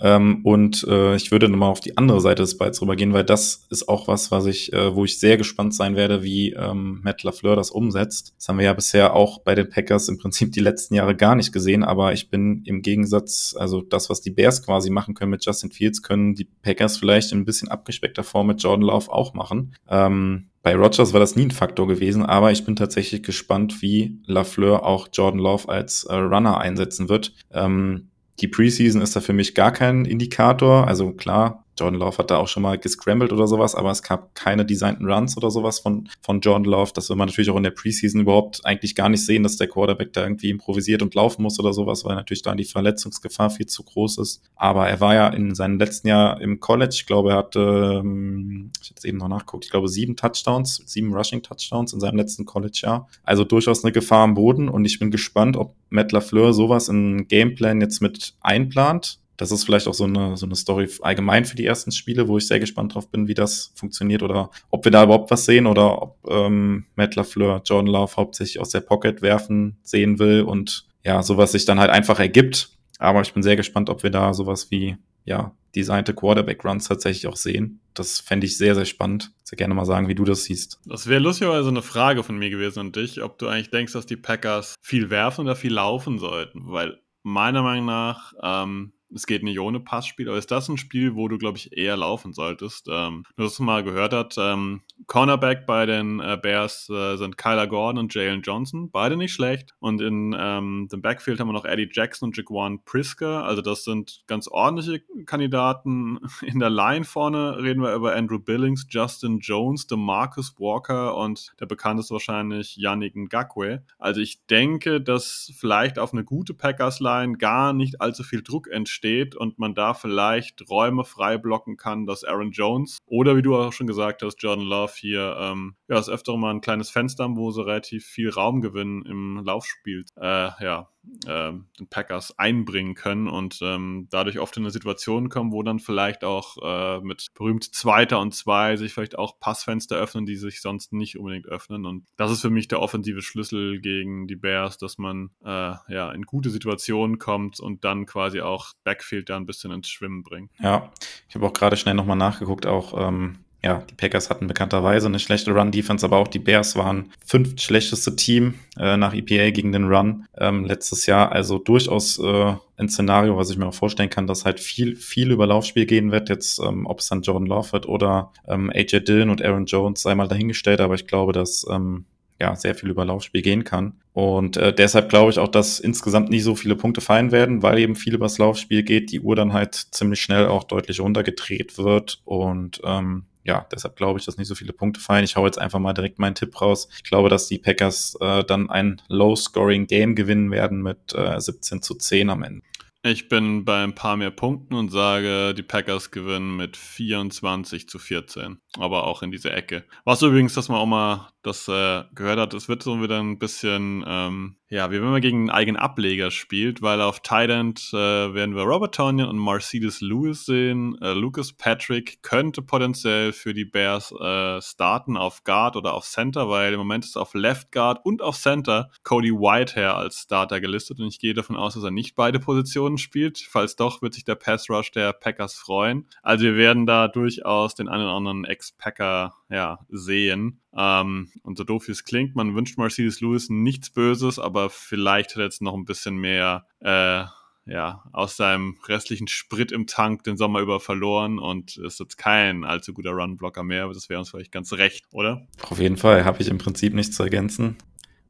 [0.00, 3.66] Ähm, und äh, ich würde nochmal auf die andere Seite des Balls rübergehen, weil das
[3.70, 7.22] ist auch was, was ich, äh, wo ich sehr gespannt sein werde, wie ähm, Matt
[7.22, 8.34] LaFleur das umsetzt.
[8.38, 11.34] Das haben wir ja bisher auch bei den Packers im Prinzip die letzten Jahre gar
[11.34, 15.30] nicht gesehen, aber ich bin im Gegensatz, also das, was die Bears quasi machen können
[15.30, 19.12] mit Justin Fields, können die Packers vielleicht in ein bisschen abgespeckter Form mit Jordan Love
[19.12, 19.74] auch machen.
[19.88, 24.20] Ähm, bei Rogers war das nie ein Faktor gewesen, aber ich bin tatsächlich gespannt, wie
[24.26, 27.34] Lafleur auch Jordan Love als äh, Runner einsetzen wird.
[27.50, 28.10] Ähm,
[28.40, 30.86] die Preseason ist da für mich gar kein Indikator.
[30.86, 34.36] Also klar, Jordan Love hat da auch schon mal gescrambled oder sowas, aber es gab
[34.36, 36.92] keine designten Runs oder sowas von, von Jordan Love.
[36.94, 39.66] Das will man natürlich auch in der Preseason überhaupt eigentlich gar nicht sehen, dass der
[39.66, 43.66] Quarterback da irgendwie improvisiert und laufen muss oder sowas, weil natürlich da die Verletzungsgefahr viel
[43.66, 44.42] zu groß ist.
[44.54, 48.70] Aber er war ja in seinem letzten Jahr im College, ich glaube, er hatte, ähm,
[48.80, 52.16] ich habe jetzt eben noch nachgeguckt, ich glaube sieben Touchdowns, sieben Rushing Touchdowns in seinem
[52.16, 53.08] letzten College-Jahr.
[53.24, 57.26] Also durchaus eine Gefahr am Boden und ich bin gespannt, ob Matt LaFleur sowas in
[57.26, 61.56] Gameplan jetzt mit einplant das ist vielleicht auch so eine, so eine Story allgemein für
[61.56, 64.92] die ersten Spiele, wo ich sehr gespannt drauf bin, wie das funktioniert oder ob wir
[64.92, 69.22] da überhaupt was sehen oder ob ähm, Matt LaFleur Jordan Love hauptsächlich aus der Pocket
[69.22, 72.70] werfen sehen will und ja, sowas sich dann halt einfach ergibt.
[72.98, 77.36] Aber ich bin sehr gespannt, ob wir da sowas wie, ja, designte Quarterback-Runs tatsächlich auch
[77.36, 77.80] sehen.
[77.94, 79.32] Das fände ich sehr, sehr spannend.
[79.42, 80.78] Sehr gerne mal sagen, wie du das siehst.
[80.84, 84.06] Das wäre lustigerweise eine Frage von mir gewesen an dich, ob du eigentlich denkst, dass
[84.06, 86.70] die Packers viel werfen oder viel laufen sollten.
[86.70, 91.14] Weil meiner Meinung nach ähm, es geht nicht ohne Passspiel, aber ist das ein Spiel,
[91.14, 92.88] wo du, glaube ich, eher laufen solltest?
[92.90, 97.36] Ähm, du hast es mal gehört hat, ähm, Cornerback bei den äh, Bears äh, sind
[97.36, 99.74] Kyler Gordon und Jalen Johnson, beide nicht schlecht.
[99.80, 103.84] Und in ähm, dem Backfield haben wir noch Eddie Jackson und Jaquan Prisker, also das
[103.84, 106.18] sind ganz ordentliche Kandidaten.
[106.42, 111.66] In der Line vorne reden wir über Andrew Billings, Justin Jones, DeMarcus Walker und der
[111.66, 113.84] bekannteste wahrscheinlich Yannick Ngakwe.
[113.98, 119.01] Also ich denke, dass vielleicht auf eine gute Packers-Line gar nicht allzu viel Druck entsteht
[119.02, 123.56] steht und man da vielleicht Räume frei blocken kann, dass Aaron Jones oder wie du
[123.56, 127.22] auch schon gesagt hast, Jordan Love hier ähm, ja, das öfter mal ein kleines Fenster
[127.34, 130.04] wo sie relativ viel Raum gewinnen im Laufspiel.
[130.16, 130.88] Äh, ja,
[131.26, 135.78] äh, den Packers einbringen können und ähm, dadurch oft in eine Situation kommen, wo dann
[135.78, 140.60] vielleicht auch äh, mit berühmt Zweiter und Zwei sich vielleicht auch Passfenster öffnen, die sich
[140.60, 141.86] sonst nicht unbedingt öffnen.
[141.86, 146.12] Und das ist für mich der offensive Schlüssel gegen die Bears, dass man äh, ja
[146.12, 150.50] in gute Situationen kommt und dann quasi auch Backfield da ein bisschen ins Schwimmen bringt.
[150.60, 150.92] Ja,
[151.28, 155.20] ich habe auch gerade schnell nochmal nachgeguckt, auch ähm, ja, die Packers hatten bekannterweise eine
[155.20, 159.84] schlechte Run-Defense, aber auch die Bears waren fünft schlechteste Team äh, nach EPA gegen den
[159.84, 161.30] Run ähm, letztes Jahr.
[161.30, 165.30] Also durchaus äh, ein Szenario, was ich mir auch vorstellen kann, dass halt viel, viel
[165.30, 166.28] über Laufspiel gehen wird.
[166.28, 170.16] Jetzt, ähm, ob es dann Jordan Love oder ähm, AJ Dillon und Aaron Jones, sei
[170.16, 172.06] mal dahingestellt, aber ich glaube, dass ähm,
[172.40, 173.92] ja, sehr viel über Laufspiel gehen kann.
[174.12, 177.78] Und äh, deshalb glaube ich auch, dass insgesamt nicht so viele Punkte fallen werden, weil
[177.78, 182.20] eben viel übers Laufspiel geht, die Uhr dann halt ziemlich schnell auch deutlich runtergedreht wird.
[182.24, 185.24] Und ähm, ja, deshalb glaube ich, dass nicht so viele Punkte fallen.
[185.24, 186.88] Ich hau jetzt einfach mal direkt meinen Tipp raus.
[186.96, 191.94] Ich glaube, dass die Packers äh, dann ein Low-Scoring-Game gewinnen werden mit äh, 17 zu
[191.94, 192.62] 10 am Ende.
[193.04, 197.98] Ich bin bei ein paar mehr Punkten und sage, die Packers gewinnen mit 24 zu
[197.98, 198.60] 14.
[198.78, 199.84] Aber auch in dieser Ecke.
[200.04, 203.38] Was übrigens, dass man auch mal das äh, gehört hat, es wird so wieder ein
[203.38, 207.90] bisschen, ähm, ja, wie wenn man gegen einen eigenen Ableger spielt, weil auf Tight End
[207.92, 210.96] äh, werden wir Robert Tonyan und Mercedes Lewis sehen.
[211.02, 216.48] Äh, Lucas Patrick könnte potenziell für die Bears äh, starten auf Guard oder auf Center,
[216.48, 221.00] weil im Moment ist auf Left Guard und auf Center Cody Whitehair als Starter gelistet
[221.00, 223.38] und ich gehe davon aus, dass er nicht beide Positionen spielt.
[223.38, 226.06] Falls doch, wird sich der Pass Rush der Packers freuen.
[226.22, 230.61] Also wir werden da durchaus den einen oder anderen Ex-Packer ja, sehen.
[230.76, 235.30] Ähm, und so doof wie es klingt, man wünscht Mercedes Lewis nichts Böses, aber vielleicht
[235.30, 237.24] hat er jetzt noch ein bisschen mehr, äh,
[237.64, 242.64] ja, aus seinem restlichen Sprit im Tank den Sommer über verloren und ist jetzt kein
[242.64, 243.86] allzu guter Runblocker mehr.
[243.88, 245.46] Das wäre uns vielleicht ganz recht, oder?
[245.68, 247.76] Auf jeden Fall habe ich im Prinzip nichts zu ergänzen.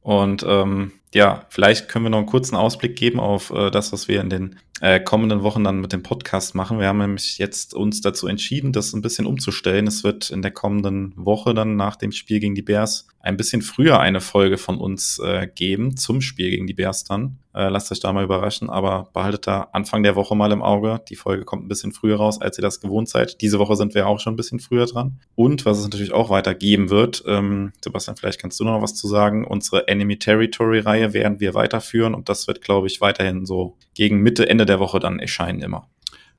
[0.01, 4.07] Und ähm, ja, vielleicht können wir noch einen kurzen Ausblick geben auf äh, das, was
[4.07, 6.79] wir in den äh, kommenden Wochen dann mit dem Podcast machen.
[6.79, 9.87] Wir haben nämlich jetzt uns dazu entschieden, das ein bisschen umzustellen.
[9.87, 13.61] Es wird in der kommenden Woche dann nach dem Spiel gegen die Bears ein bisschen
[13.61, 17.37] früher eine Folge von uns äh, geben zum Spiel gegen die Bears dann.
[17.55, 20.99] Äh, lasst euch da mal überraschen, aber behaltet da Anfang der Woche mal im Auge.
[21.07, 23.39] Die Folge kommt ein bisschen früher raus, als ihr das gewohnt seid.
[23.41, 25.19] Diese Woche sind wir auch schon ein bisschen früher dran.
[25.35, 28.95] Und was es natürlich auch weiter geben wird, ähm, Sebastian, vielleicht kannst du noch was
[28.95, 29.45] zu sagen.
[29.45, 34.19] Unsere Enemy Territory Reihe werden wir weiterführen und das wird, glaube ich, weiterhin so gegen
[34.19, 35.89] Mitte, Ende der Woche dann erscheinen immer.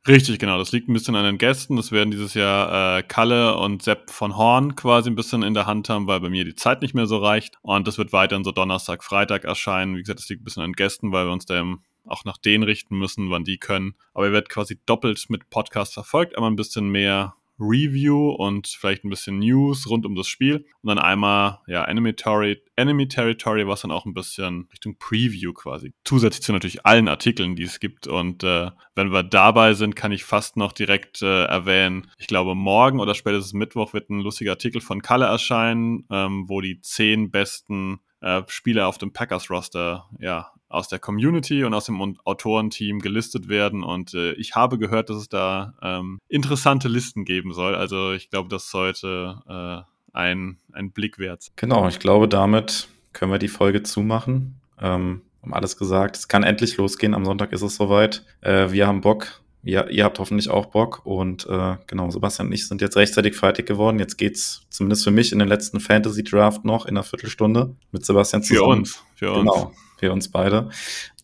[0.07, 0.59] Richtig, genau.
[0.59, 1.77] Das liegt ein bisschen an den Gästen.
[1.77, 5.65] Das werden dieses Jahr äh, Kalle und Sepp von Horn quasi ein bisschen in der
[5.65, 7.57] Hand haben, weil bei mir die Zeit nicht mehr so reicht.
[7.63, 9.97] Und das wird weiterhin so Donnerstag, Freitag erscheinen.
[9.97, 11.65] Wie gesagt, das liegt ein bisschen an den Gästen, weil wir uns da
[12.07, 13.95] auch nach denen richten müssen, wann die können.
[14.13, 16.37] Aber ihr werdet quasi doppelt mit Podcast verfolgt.
[16.37, 20.67] Einmal ein bisschen mehr Review und vielleicht ein bisschen News rund um das Spiel.
[20.83, 25.53] Und dann einmal, ja, Enemy, Territory, Enemy Territory, was dann auch ein bisschen Richtung Preview
[25.53, 25.93] quasi.
[26.05, 28.07] Zusätzlich zu natürlich allen Artikeln, die es gibt.
[28.07, 32.55] Und äh, wenn wir dabei sind, kann ich fast noch direkt äh, erwähnen, ich glaube,
[32.55, 37.31] morgen oder spätestens Mittwoch wird ein lustiger Artikel von Kalle erscheinen, ähm, wo die zehn
[37.31, 43.49] besten äh, Spieler auf dem Packers-Roster ja, aus der Community und aus dem Autorenteam gelistet
[43.49, 43.85] werden.
[43.85, 47.75] Und äh, ich habe gehört, dass es da ähm, interessante Listen geben soll.
[47.75, 51.53] Also ich glaube, das sollte äh, ein, ein Blick wert sein.
[51.57, 54.61] Genau, ich glaube, damit können wir die Folge zumachen.
[54.81, 56.17] Ähm, haben alles gesagt.
[56.17, 57.13] Es kann endlich losgehen.
[57.13, 58.25] Am Sonntag ist es soweit.
[58.41, 59.43] Äh, wir haben Bock.
[59.65, 63.35] Ja, ihr habt hoffentlich auch Bock und äh, genau, Sebastian und ich sind jetzt rechtzeitig
[63.35, 63.99] fertig geworden.
[63.99, 68.05] Jetzt geht's zumindest für mich in den letzten Fantasy Draft noch in einer Viertelstunde mit
[68.05, 68.85] Sebastian zusammen.
[68.85, 69.39] Für uns, für uns.
[69.41, 70.69] Genau, für uns beide.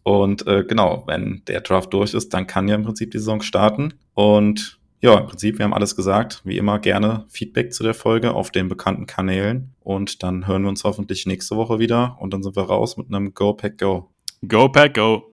[0.02, 3.42] Und äh, genau, wenn der Draft durch ist, dann kann ja im Prinzip die Saison
[3.42, 3.94] starten.
[4.14, 6.40] Und ja, im Prinzip, wir haben alles gesagt.
[6.44, 9.74] Wie immer gerne Feedback zu der Folge auf den bekannten Kanälen.
[9.80, 12.16] Und dann hören wir uns hoffentlich nächste Woche wieder.
[12.20, 14.10] Und dann sind wir raus mit einem Go Pack Go.
[14.46, 15.29] Go Pack Go.